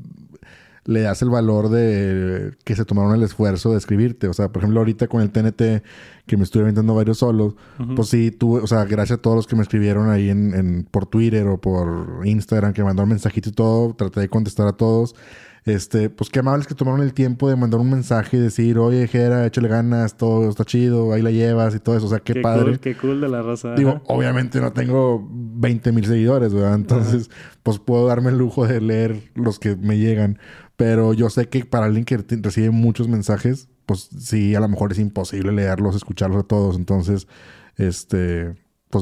[0.87, 4.29] le das el valor de que se tomaron el esfuerzo de escribirte.
[4.29, 5.83] O sea, por ejemplo, ahorita con el TNT,
[6.27, 7.55] que me estuve inventando varios solos,
[7.95, 11.07] pues sí, tuve, o sea, gracias a todos los que me escribieron ahí en, por
[11.07, 15.15] Twitter o por Instagram, que mandaron mensajitos y todo, traté de contestar a todos.
[15.67, 19.09] Este, pues qué amables que tomaron el tiempo de mandar un mensaje y decir, oye,
[19.09, 22.07] Jera, échale ganas, todo está chido, ahí la llevas y todo eso.
[22.07, 22.79] O sea, qué, padre.
[22.79, 23.75] qué cool de la raza.
[23.75, 26.77] Digo, obviamente no tengo 20 mil seguidores, ¿verdad?
[26.77, 27.31] Entonces,
[27.65, 30.39] pues puedo darme el lujo de leer los que me llegan.
[30.77, 34.93] Pero yo sé que para alguien que recibe muchos mensajes, pues sí, a lo mejor
[34.93, 36.77] es imposible leerlos, escucharlos a todos.
[36.77, 37.27] Entonces,
[37.77, 38.55] este,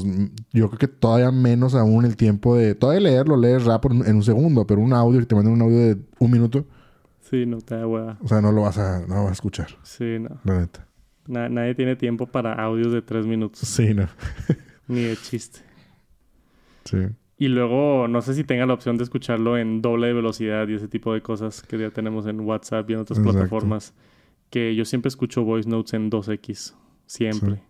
[0.02, 2.74] pues yo creo que todavía menos aún el tiempo de...
[2.74, 5.78] Todavía leerlo, lees rap en un segundo, pero un audio que te manden un audio
[5.78, 6.66] de un minuto.
[7.20, 8.18] Sí, no te da hueva.
[8.22, 9.68] O sea, no lo vas a, no lo vas a escuchar.
[9.82, 10.40] Sí, no.
[10.44, 10.86] La neta.
[11.26, 13.60] nadie tiene tiempo para audios de tres minutos.
[13.68, 14.08] Sí, no.
[14.88, 15.60] Ni de chiste.
[16.84, 16.98] Sí.
[17.38, 20.88] Y luego, no sé si tenga la opción de escucharlo en doble velocidad y ese
[20.88, 23.94] tipo de cosas que ya tenemos en WhatsApp y en otras plataformas.
[24.50, 26.74] Que yo siempre escucho voice notes en 2X.
[27.06, 27.62] Siempre.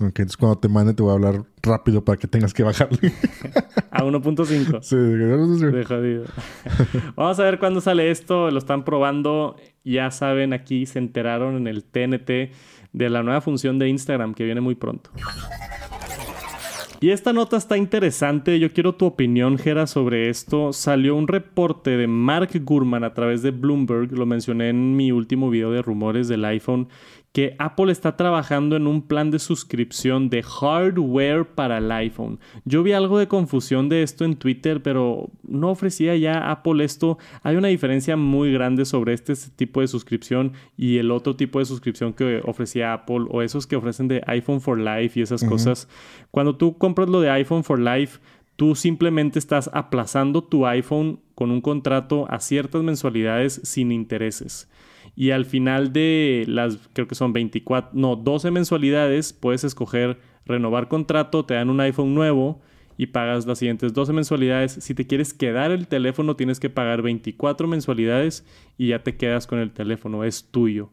[0.00, 3.12] Ok, entonces cuando te mande te voy a hablar rápido para que tengas que bajarle.
[3.90, 4.80] a 1.5.
[4.80, 6.24] Sí, de jodido.
[7.16, 8.48] Vamos a ver cuándo sale esto.
[8.52, 9.56] Lo están probando.
[9.84, 12.52] Ya saben, aquí se enteraron en el TNT
[12.92, 15.10] de la nueva función de Instagram que viene muy pronto.
[17.00, 18.58] Y esta nota está interesante.
[18.58, 20.72] Yo quiero tu opinión, Gera, sobre esto.
[20.72, 24.10] Salió un reporte de Mark Gurman a través de Bloomberg.
[24.12, 26.88] Lo mencioné en mi último video de rumores del iPhone
[27.32, 32.40] que Apple está trabajando en un plan de suscripción de hardware para el iPhone.
[32.64, 37.18] Yo vi algo de confusión de esto en Twitter, pero no ofrecía ya Apple esto.
[37.42, 41.66] Hay una diferencia muy grande sobre este tipo de suscripción y el otro tipo de
[41.66, 45.88] suscripción que ofrecía Apple o esos que ofrecen de iPhone for Life y esas cosas.
[46.30, 48.20] Cuando tú compras lo de iPhone for Life,
[48.56, 54.68] tú simplemente estás aplazando tu iPhone con un contrato a ciertas mensualidades sin intereses
[55.18, 60.86] y al final de las, creo que son 24, no, 12 mensualidades, puedes escoger renovar
[60.86, 62.60] contrato, te dan un iPhone nuevo
[62.96, 64.74] y pagas las siguientes 12 mensualidades.
[64.74, 68.46] Si te quieres quedar el teléfono, tienes que pagar 24 mensualidades
[68.76, 70.92] y ya te quedas con el teléfono, es tuyo.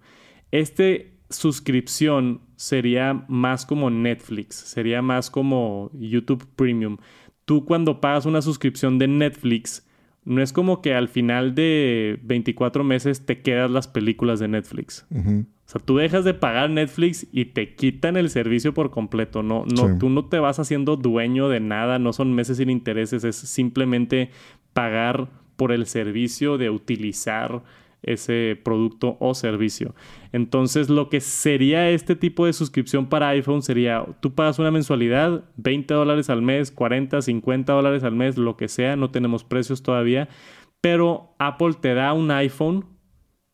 [0.50, 6.98] Este suscripción sería más como Netflix, sería más como YouTube Premium.
[7.46, 9.86] Tú cuando pagas una suscripción de Netflix,
[10.26, 15.06] no es como que al final de 24 meses te quedas las películas de Netflix.
[15.12, 19.44] O sea, tú dejas de pagar Netflix y te quitan el servicio por completo.
[19.44, 23.24] No, no, tú no te vas haciendo dueño de nada, no son meses sin intereses,
[23.24, 24.32] es simplemente
[24.74, 27.64] pagar por el servicio de utilizar
[28.06, 29.96] ese producto o servicio.
[30.32, 35.44] Entonces, lo que sería este tipo de suscripción para iPhone sería, tú pagas una mensualidad,
[35.58, 39.84] 20 dólares al mes, 40, 50 dólares al mes, lo que sea, no tenemos precios
[39.84, 40.30] todavía,
[40.82, 42.86] pero Apple te da un iPhone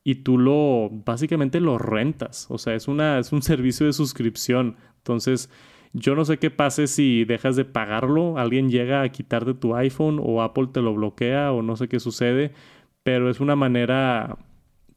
[0.04, 4.76] y tú lo, básicamente lo rentas, o sea, es, una, es un servicio de suscripción.
[4.98, 5.50] Entonces,
[5.94, 10.20] yo no sé qué pase si dejas de pagarlo, alguien llega a quitarte tu iPhone
[10.24, 12.54] o Apple te lo bloquea o no sé qué sucede,
[13.04, 14.38] pero es una manera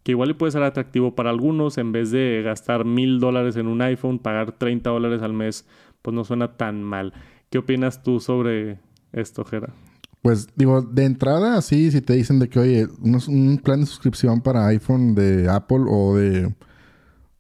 [0.03, 3.81] que igual puede ser atractivo para algunos, en vez de gastar mil dólares en un
[3.81, 5.67] iPhone, pagar 30 dólares al mes,
[6.03, 7.15] pues no suena tan mal.
[7.51, 8.79] ¿Qué opinas tú sobre
[9.13, 9.73] esto, Jera?
[10.21, 14.41] Pues digo, de entrada, sí, si te dicen de que, oye, un, plan de suscripción
[14.41, 16.55] para iPhone de Apple o de,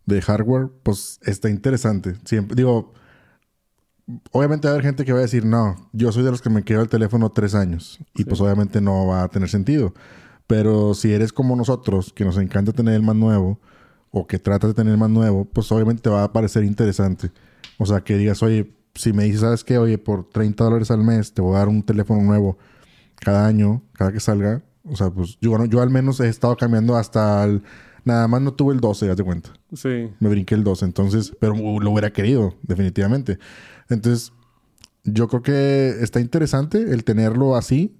[0.07, 2.15] de hardware, pues está interesante.
[2.25, 2.95] Siempre, digo,
[4.33, 6.51] obviamente va a haber gente que va a decir, no, yo soy de los que
[6.51, 7.99] me quedo el teléfono tres años.
[8.15, 9.95] Y pues obviamente no va a tener sentido.
[10.47, 13.59] Pero si eres como nosotros, que nos encanta tener el más nuevo,
[14.11, 17.33] o que tratas de tener el más nuevo, pues obviamente te va a parecer interesante.
[17.79, 19.79] O sea, que digas, oye, si me dices, ¿sabes qué?
[19.79, 22.57] Oye, por 30 dólares al mes te voy a dar un teléfono nuevo
[23.17, 24.63] cada año, cada que salga.
[24.85, 27.63] O sea, pues yo, yo al menos he estado cambiando hasta el...
[28.05, 29.51] Nada más no tuve el 12, ya te cuenta.
[29.73, 30.11] Sí.
[30.21, 33.39] Me brinqué el 12, entonces, pero lo hubiera querido, definitivamente.
[33.89, 34.33] Entonces,
[35.05, 37.97] yo creo que está interesante el tenerlo así,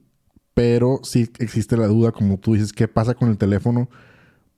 [0.55, 3.91] pero sí existe la duda, como tú dices, ¿qué pasa con el teléfono?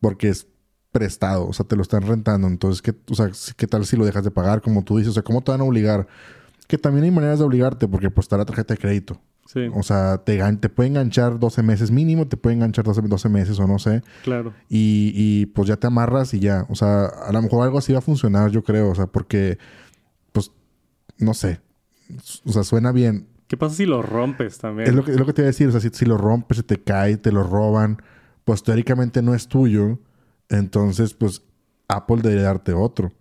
[0.00, 0.46] Porque es
[0.92, 2.46] prestado, o sea, te lo están rentando.
[2.46, 4.60] Entonces, ¿qué, o sea, ¿qué tal si lo dejas de pagar?
[4.60, 6.06] Como tú dices, o sea, ¿cómo te van a obligar?
[6.66, 9.20] Que también hay maneras de obligarte, porque pues está la tarjeta de crédito.
[9.46, 9.68] Sí.
[9.74, 13.58] O sea, te, te puede enganchar 12 meses mínimo, te puede enganchar 12, 12 meses
[13.58, 14.02] o no sé.
[14.24, 14.52] Claro.
[14.68, 16.66] Y, y, pues ya te amarras y ya.
[16.68, 18.90] O sea, a lo mejor algo así va a funcionar, yo creo.
[18.90, 19.58] O sea, porque,
[20.32, 20.50] pues,
[21.18, 21.60] no sé.
[22.44, 23.28] O sea, suena bien.
[23.46, 24.88] ¿Qué pasa si lo rompes también?
[24.88, 25.68] Es lo que, es lo que te iba a decir.
[25.68, 28.02] O sea, si, si, lo rompes, se te cae, te lo roban,
[28.44, 29.98] pues teóricamente no es tuyo.
[30.48, 31.42] Entonces, pues
[31.88, 33.12] Apple debería darte otro.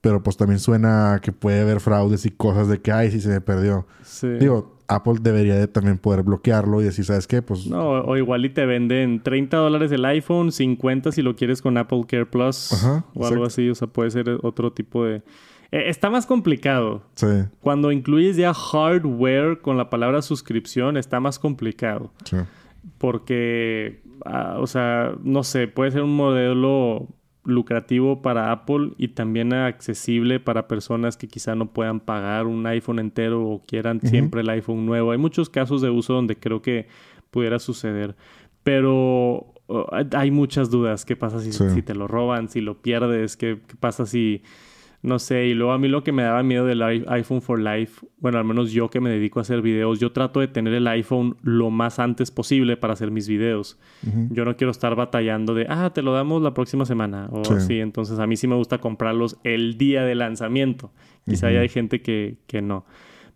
[0.00, 3.30] Pero pues también suena que puede haber fraudes y cosas de que, ay, sí se
[3.30, 3.86] me perdió.
[4.02, 4.28] Sí.
[4.28, 7.42] Digo, Apple debería de también poder bloquearlo y decir, ¿sabes qué?
[7.42, 7.66] Pues...
[7.66, 11.78] No, o igual y te venden 30 dólares el iPhone, 50 si lo quieres con
[11.78, 13.70] Apple Care Plus Ajá, o algo así.
[13.70, 15.22] O sea, puede ser otro tipo de...
[15.72, 17.02] Eh, está más complicado.
[17.14, 17.26] Sí.
[17.60, 22.12] Cuando incluyes ya hardware con la palabra suscripción, está más complicado.
[22.24, 22.36] Sí.
[22.98, 27.08] Porque, ah, o sea, no sé, puede ser un modelo
[27.44, 32.98] lucrativo para Apple y también accesible para personas que quizá no puedan pagar un iPhone
[32.98, 35.10] entero o quieran siempre el iPhone nuevo.
[35.12, 36.88] Hay muchos casos de uso donde creo que
[37.30, 38.16] pudiera suceder.
[38.62, 39.84] Pero uh,
[40.16, 41.04] hay muchas dudas.
[41.04, 41.68] ¿Qué pasa si, Sí.
[41.70, 42.48] si te lo roban?
[42.48, 43.36] Si lo pierdes?
[43.36, 44.42] ¿Qué, qué pasa si...
[45.04, 48.06] No sé, y luego a mí lo que me daba miedo del iPhone for Life,
[48.20, 50.86] bueno, al menos yo que me dedico a hacer videos, yo trato de tener el
[50.86, 53.78] iPhone lo más antes posible para hacer mis videos.
[54.30, 57.52] Yo no quiero estar batallando de, ah, te lo damos la próxima semana o Sí.
[57.54, 57.80] así.
[57.80, 60.90] Entonces a mí sí me gusta comprarlos el día de lanzamiento.
[61.26, 62.86] Quizá ya hay gente que, que no.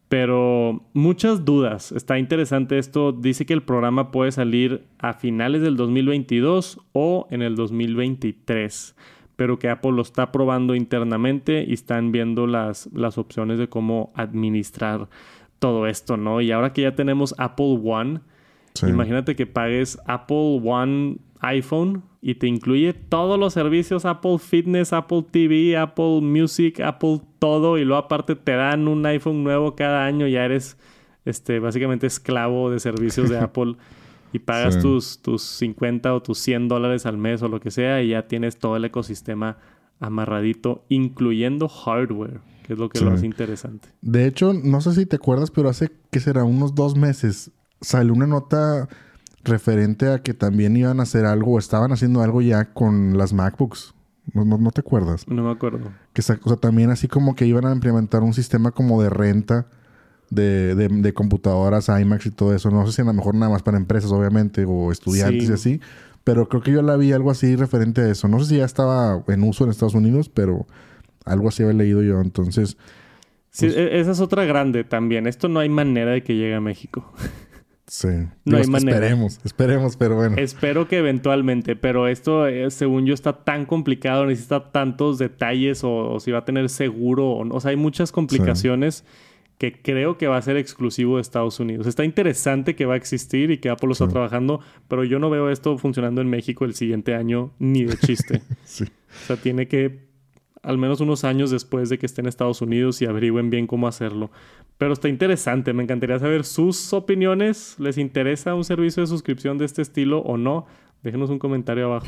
[0.09, 1.93] Pero muchas dudas.
[1.93, 3.13] Está interesante esto.
[3.13, 8.97] Dice que el programa puede salir a finales del 2022 o en el 2023.
[9.39, 14.13] Pero que Apple lo está probando internamente y están viendo las, las opciones de cómo
[14.15, 15.09] administrar
[15.59, 16.43] todo esto, ¿no?
[16.43, 18.21] Y ahora que ya tenemos Apple One,
[18.75, 18.87] Sí.
[18.87, 25.25] Imagínate que pagues Apple One iPhone y te incluye todos los servicios Apple Fitness, Apple
[25.31, 30.27] TV, Apple Music, Apple todo y luego aparte te dan un iPhone nuevo cada año,
[30.27, 30.77] ya eres
[31.25, 33.75] este básicamente esclavo de servicios de Apple
[34.33, 34.81] y pagas Sí.
[34.83, 38.27] tus, tus 50 o tus 100 dólares al mes o lo que sea y ya
[38.29, 39.59] tienes todo el ecosistema
[40.01, 43.17] amarradito, incluyendo hardware, que es lo que lo Sí.
[43.17, 43.89] hace interesante.
[44.01, 47.51] De hecho, no sé si te acuerdas, pero hace que será unos dos meses
[47.81, 48.89] salió una nota
[49.45, 53.33] referente a que también iban a hacer algo o estaban haciendo algo ya con las
[53.33, 53.95] MacBooks.
[54.35, 55.27] No, no, no te acuerdas.
[55.27, 55.91] No me acuerdo.
[56.13, 59.69] Que o sea, también así como que iban a implementar un sistema como de renta
[60.31, 62.71] de, de, de computadoras, iMacs y todo eso.
[62.71, 65.51] No sé si a lo mejor nada más para empresas, obviamente, o estudiantes Sí.
[65.51, 65.81] y así.
[66.25, 68.29] Pero creo que yo la vi algo así referente a eso.
[68.29, 70.67] No sé si ya estaba en uso en Estados Unidos, pero
[71.25, 72.21] algo así había leído yo.
[72.21, 72.77] Entonces,
[73.51, 75.27] Sí, Pues- e- esa es otra grande también.
[75.27, 77.11] Esto no hay manera de que llegue a México.
[77.87, 78.09] sí.
[78.45, 78.99] No hay manera.
[78.99, 80.37] Esperemos, esperemos, pero bueno.
[80.37, 86.11] Espero que eventualmente, pero esto, eh, según yo, está tan complicado, necesita tantos detalles o,
[86.13, 87.31] o si va a tener seguro.
[87.31, 89.05] O, no- o sea, hay muchas complicaciones
[89.59, 91.87] que creo que va a ser exclusivo de Estados Unidos.
[91.87, 95.31] Está interesante que va a existir y que Apple lo está trabajando, pero yo no
[95.31, 98.43] veo esto funcionando en México el siguiente año ni de chiste.
[98.65, 98.85] sí.
[98.85, 100.09] O sea, tiene que
[100.63, 103.89] al menos unos años después de que esté en Estados Unidos y averigüen bien cómo
[103.89, 104.31] hacerlo.
[104.77, 107.77] Pero está interesante, me encantaría saber sus opiniones.
[107.79, 110.67] ¿Les interesa un servicio de suscripción de este estilo o no?
[111.03, 112.07] Déjenos un comentario abajo.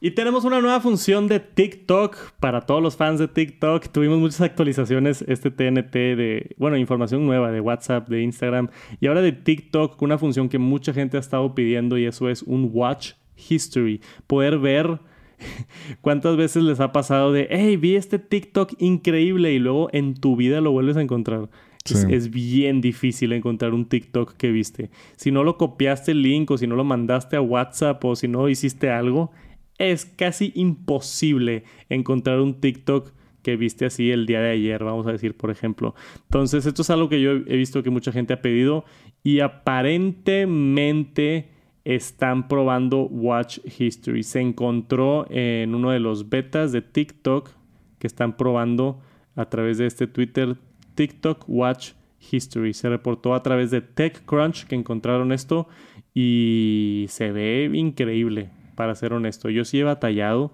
[0.00, 3.88] Y tenemos una nueva función de TikTok para todos los fans de TikTok.
[3.88, 8.68] Tuvimos muchas actualizaciones este TNT de, bueno, información nueva de WhatsApp, de Instagram
[9.00, 12.28] y ahora de TikTok con una función que mucha gente ha estado pidiendo y eso
[12.28, 13.14] es un Watch
[13.48, 14.00] History.
[14.28, 15.00] Poder ver
[16.00, 20.36] cuántas veces les ha pasado de, hey, vi este TikTok increíble y luego en tu
[20.36, 21.48] vida lo vuelves a encontrar.
[21.90, 24.90] Es, bien difícil encontrar un TikTok que viste.
[25.16, 28.28] Si no lo copiaste el link o si no lo mandaste a WhatsApp o si
[28.28, 29.32] no hiciste algo,
[29.78, 33.12] es casi imposible encontrar un TikTok
[33.42, 35.94] que viste así el día de ayer, vamos a decir, por ejemplo.
[36.24, 38.84] Entonces, esto es algo que yo he visto que mucha gente ha pedido
[39.22, 41.48] y aparentemente
[41.84, 44.22] están probando Watch History.
[44.22, 47.50] Se encontró en uno de los betas de TikTok
[47.98, 49.00] que están probando
[49.34, 50.58] a través de este Twitter
[50.94, 51.92] TikTok Watch
[52.30, 52.74] History.
[52.74, 55.68] Se reportó a través de TechCrunch que encontraron esto
[56.12, 59.50] y se ve increíble para ser honesto.
[59.50, 60.52] Yo sí he batallado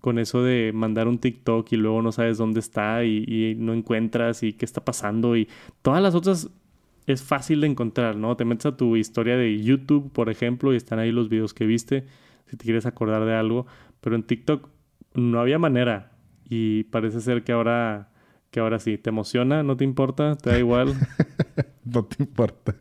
[0.00, 4.44] con eso de mandar un TikTok y luego no sabes dónde está y, no encuentras
[4.44, 5.48] y qué está pasando y
[5.82, 6.50] todas las otras
[7.08, 8.36] es fácil de encontrar, ¿no?
[8.36, 11.66] Te metes a tu historia de YouTube, por ejemplo, y están ahí los videos que
[11.66, 12.06] viste,
[12.46, 13.66] si te quieres acordar de algo,
[14.00, 14.68] pero en TikTok
[15.14, 16.12] no había manera
[16.48, 18.12] y parece ser que ahora
[18.54, 19.64] que ahora sí, ¿te emociona?
[19.64, 20.36] ¿No te importa?
[20.36, 20.94] ¿Te da igual?
[21.84, 22.76] no te importa.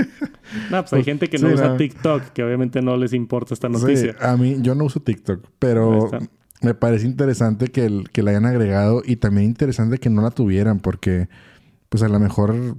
[0.70, 4.16] no, pues hay gente que no usa TikTok, que obviamente no les importa esta noticia.
[4.20, 6.08] a mí, yo no uso TikTok, pero
[6.62, 10.80] me parece interesante que, que la hayan agregado y también interesante que no la tuvieran,
[10.80, 11.28] porque
[11.90, 12.78] pues a lo mejor,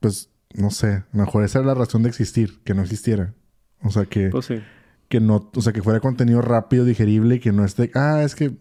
[0.00, 3.32] pues no sé, a lo mejor esa era la razón de existir, que no existiera.
[3.80, 4.28] O sea que...
[4.28, 4.60] Pues sí
[5.08, 8.34] que no, o sea, que fuera contenido rápido, digerible y que no esté, ah, es
[8.34, 8.52] que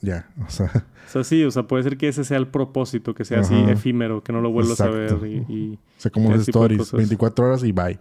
[0.00, 0.70] ya, o sea.
[1.06, 3.54] O sea, sí, o sea, puede ser que ese sea el propósito, que sea así
[3.54, 7.64] efímero, que no lo vuelvas a ver y, O sea, como los stories, 24 horas
[7.64, 7.98] y bye.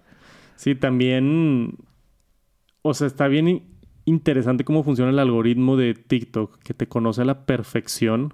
[0.58, 1.78] Sí, también,
[2.82, 3.64] o sea, está bien
[4.04, 8.34] interesante cómo funciona el algoritmo de TikTok, que te conoce a la perfección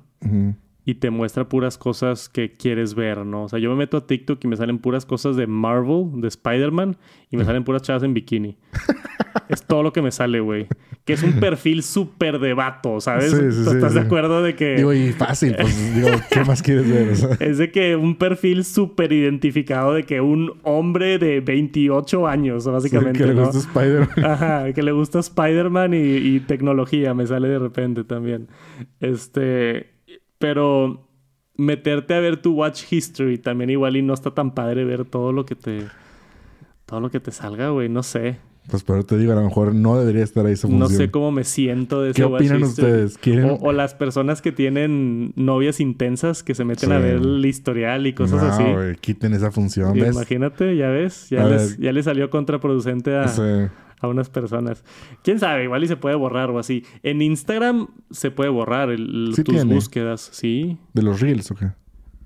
[0.86, 3.44] y te muestra puras cosas que quieres ver, ¿no?
[3.44, 6.28] O sea, yo me meto a TikTok y me salen puras cosas de Marvel, de
[6.28, 6.98] Spider-Man,
[7.32, 8.58] y me salen puras chavas en bikini.
[9.50, 10.68] es todo lo que me sale, güey.
[11.06, 13.34] Que es un perfil súper de vato, ¿sabes?
[13.34, 14.76] ¿Estás de acuerdo de que...
[14.76, 17.38] Digo, y fácil, pues digo, ¿qué más quieres ver?
[17.40, 23.20] Es de que un perfil súper identificado de que un hombre de 28 años, básicamente,
[23.20, 24.26] que le gusta Spider-Man.
[24.26, 28.48] Ajá, que le gusta Spider-Man y, y tecnología, me sale de repente también.
[29.00, 29.93] Este...
[30.44, 31.08] Pero
[31.56, 35.32] meterte a ver tu watch history también igual y no está tan padre ver todo
[35.32, 35.86] lo que te
[36.86, 38.40] todo lo que te salga, güey, no sé.
[38.70, 41.32] Pues pero te digo, a lo mejor no debería estar ahí esa No sé cómo
[41.32, 43.18] me siento de ¿Qué opinan ustedes?
[43.62, 48.12] O, las personas que tienen novias intensas que se meten a ver el historial y
[48.12, 48.98] cosas no, así.
[49.00, 49.98] quiten esa función.
[49.98, 53.72] Imagínate, ya ves, ya, les, ya le salió contraproducente a,
[54.04, 54.84] a unas personas.
[55.24, 56.86] Quién sabe, igual y se puede borrar o así.
[57.02, 60.78] En Instagram se puede borrar el, tus búsquedas, ¿sí?
[60.94, 61.72] ¿De los reels o qué?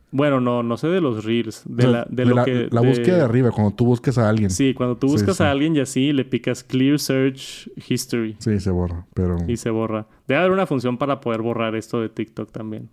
[0.09, 1.63] Bueno, no, no sé de los reels.
[1.65, 2.69] De, la, de, lo que.
[2.71, 4.49] La búsqueda de arriba, cuando tú buscas a alguien.
[4.49, 8.35] Sí, cuando tú buscas a alguien y así le picas Clear Search History.
[8.39, 9.37] Sí, se borra, pero.
[9.47, 10.07] Y se borra.
[10.27, 12.89] Debe haber una función para poder borrar esto de TikTok también.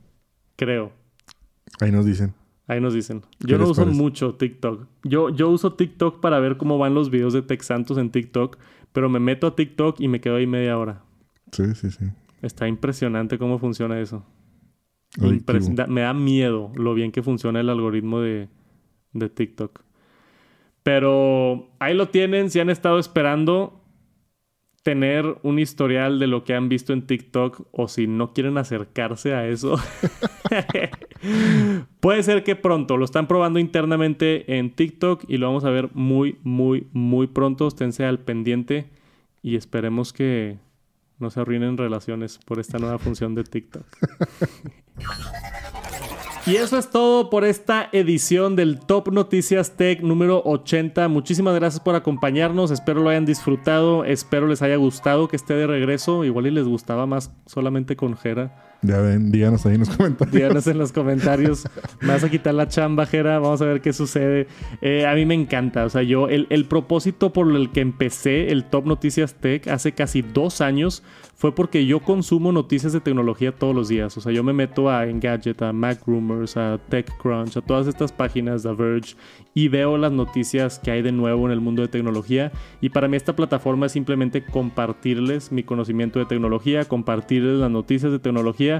[0.57, 0.93] Creo.
[1.80, 2.35] Ahí nos dicen.
[2.66, 3.22] Ahí nos dicen.
[3.40, 4.86] Yo no uso mucho TikTok.
[5.02, 8.58] Yo, yo uso TikTok para ver cómo van los videos de Tech Santos en TikTok,
[8.92, 11.02] pero me meto a TikTok y me quedo ahí media hora.
[11.52, 12.06] Sí, sí, sí.
[12.40, 14.24] Está impresionante cómo funciona eso.
[15.88, 18.48] me da miedo lo bien que funciona el algoritmo de,
[19.12, 19.82] de TikTok.
[20.82, 23.84] Pero ahí lo tienen, si han estado esperando
[24.85, 29.35] tener un historial de lo que han visto en TikTok o si no quieren acercarse
[29.35, 29.76] a eso.
[32.01, 35.89] Puede ser que pronto lo están probando internamente en TikTok y lo vamos a ver
[35.95, 37.66] muy, muy, muy pronto.
[37.66, 38.91] Esténse al pendiente
[39.43, 40.59] y esperemos que
[41.18, 43.87] no se arruinen relaciones por esta nueva función de TikTok.
[46.47, 51.09] Y eso es todo por esta edición del Top Noticias Tech número 80.
[51.09, 52.70] Muchísimas gracias por acompañarnos.
[52.70, 54.05] Espero lo hayan disfrutado.
[54.05, 56.22] Espero les haya gustado que esté de regreso.
[56.22, 58.73] Igual y les gustaba más solamente con Jera.
[58.87, 60.35] Ya ven, díganos ahí en los comentarios.
[60.35, 61.64] Díganos en los comentarios.
[62.03, 63.39] Me vas a quitar la chamba, Jera.
[63.39, 64.47] Vamos a ver qué sucede.
[64.82, 65.87] Eh, a mí me encanta.
[65.87, 69.93] O sea, yo, el, el propósito por el que empecé el Top Noticias Tech hace
[69.93, 71.03] casi dos años
[71.37, 74.16] fue porque yo consumo noticias de tecnología todos los días.
[74.16, 78.12] O sea, yo me meto a Engadget, a Mac Commerce, a TechCrunch, a todas estas
[78.12, 79.16] páginas, The Verge,
[79.53, 82.53] y veo las noticias que hay de nuevo en el mundo de tecnología.
[82.80, 88.12] Y para mí esta plataforma es simplemente compartirles mi conocimiento de tecnología, compartirles las noticias
[88.12, 88.73] de tecnología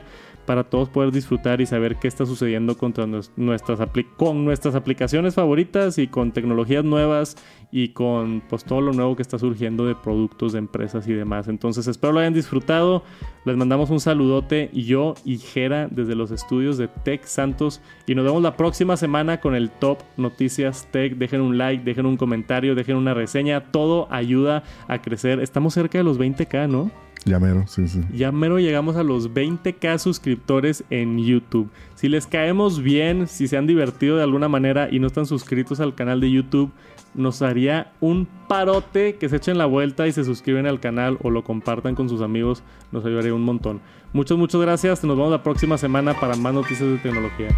[0.47, 3.78] para todos poder disfrutar y saber qué está sucediendo contra nuestras
[4.16, 7.36] con nuestras aplicaciones favoritas y con tecnologías nuevas
[7.72, 11.49] y con pues todo lo nuevo que está surgiendo de productos de empresas y demás.
[11.49, 13.03] Entonces espero lo hayan disfrutado.
[13.45, 18.24] Les mandamos un saludote yo y Jera desde los estudios de Tech Santos y nos
[18.24, 21.16] vemos la próxima semana con el Top Noticias Tech.
[21.16, 23.72] Dejen un like, dejen un comentario, dejen una reseña.
[23.72, 25.40] Todo ayuda a crecer.
[25.40, 26.90] Estamos cerca de los 20k, ¿no?
[27.25, 28.01] Ya mero, sí, sí.
[28.12, 31.70] Ya mero llegamos a los 20k suscriptores en YouTube.
[31.95, 35.81] Si les caemos bien, si se han divertido de alguna manera y no están suscritos
[35.81, 36.70] al canal de YouTube,
[37.14, 41.31] nos haría un parote que se echen la vuelta y se suscriben al canal o
[41.31, 42.62] lo compartan con sus amigos.
[42.93, 43.81] Nos ayudaría un montón.
[44.12, 45.03] Muchas, muchas gracias.
[45.05, 47.49] Nos vemos la próxima semana para más noticias de tecnología.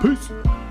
[0.00, 0.61] Peace.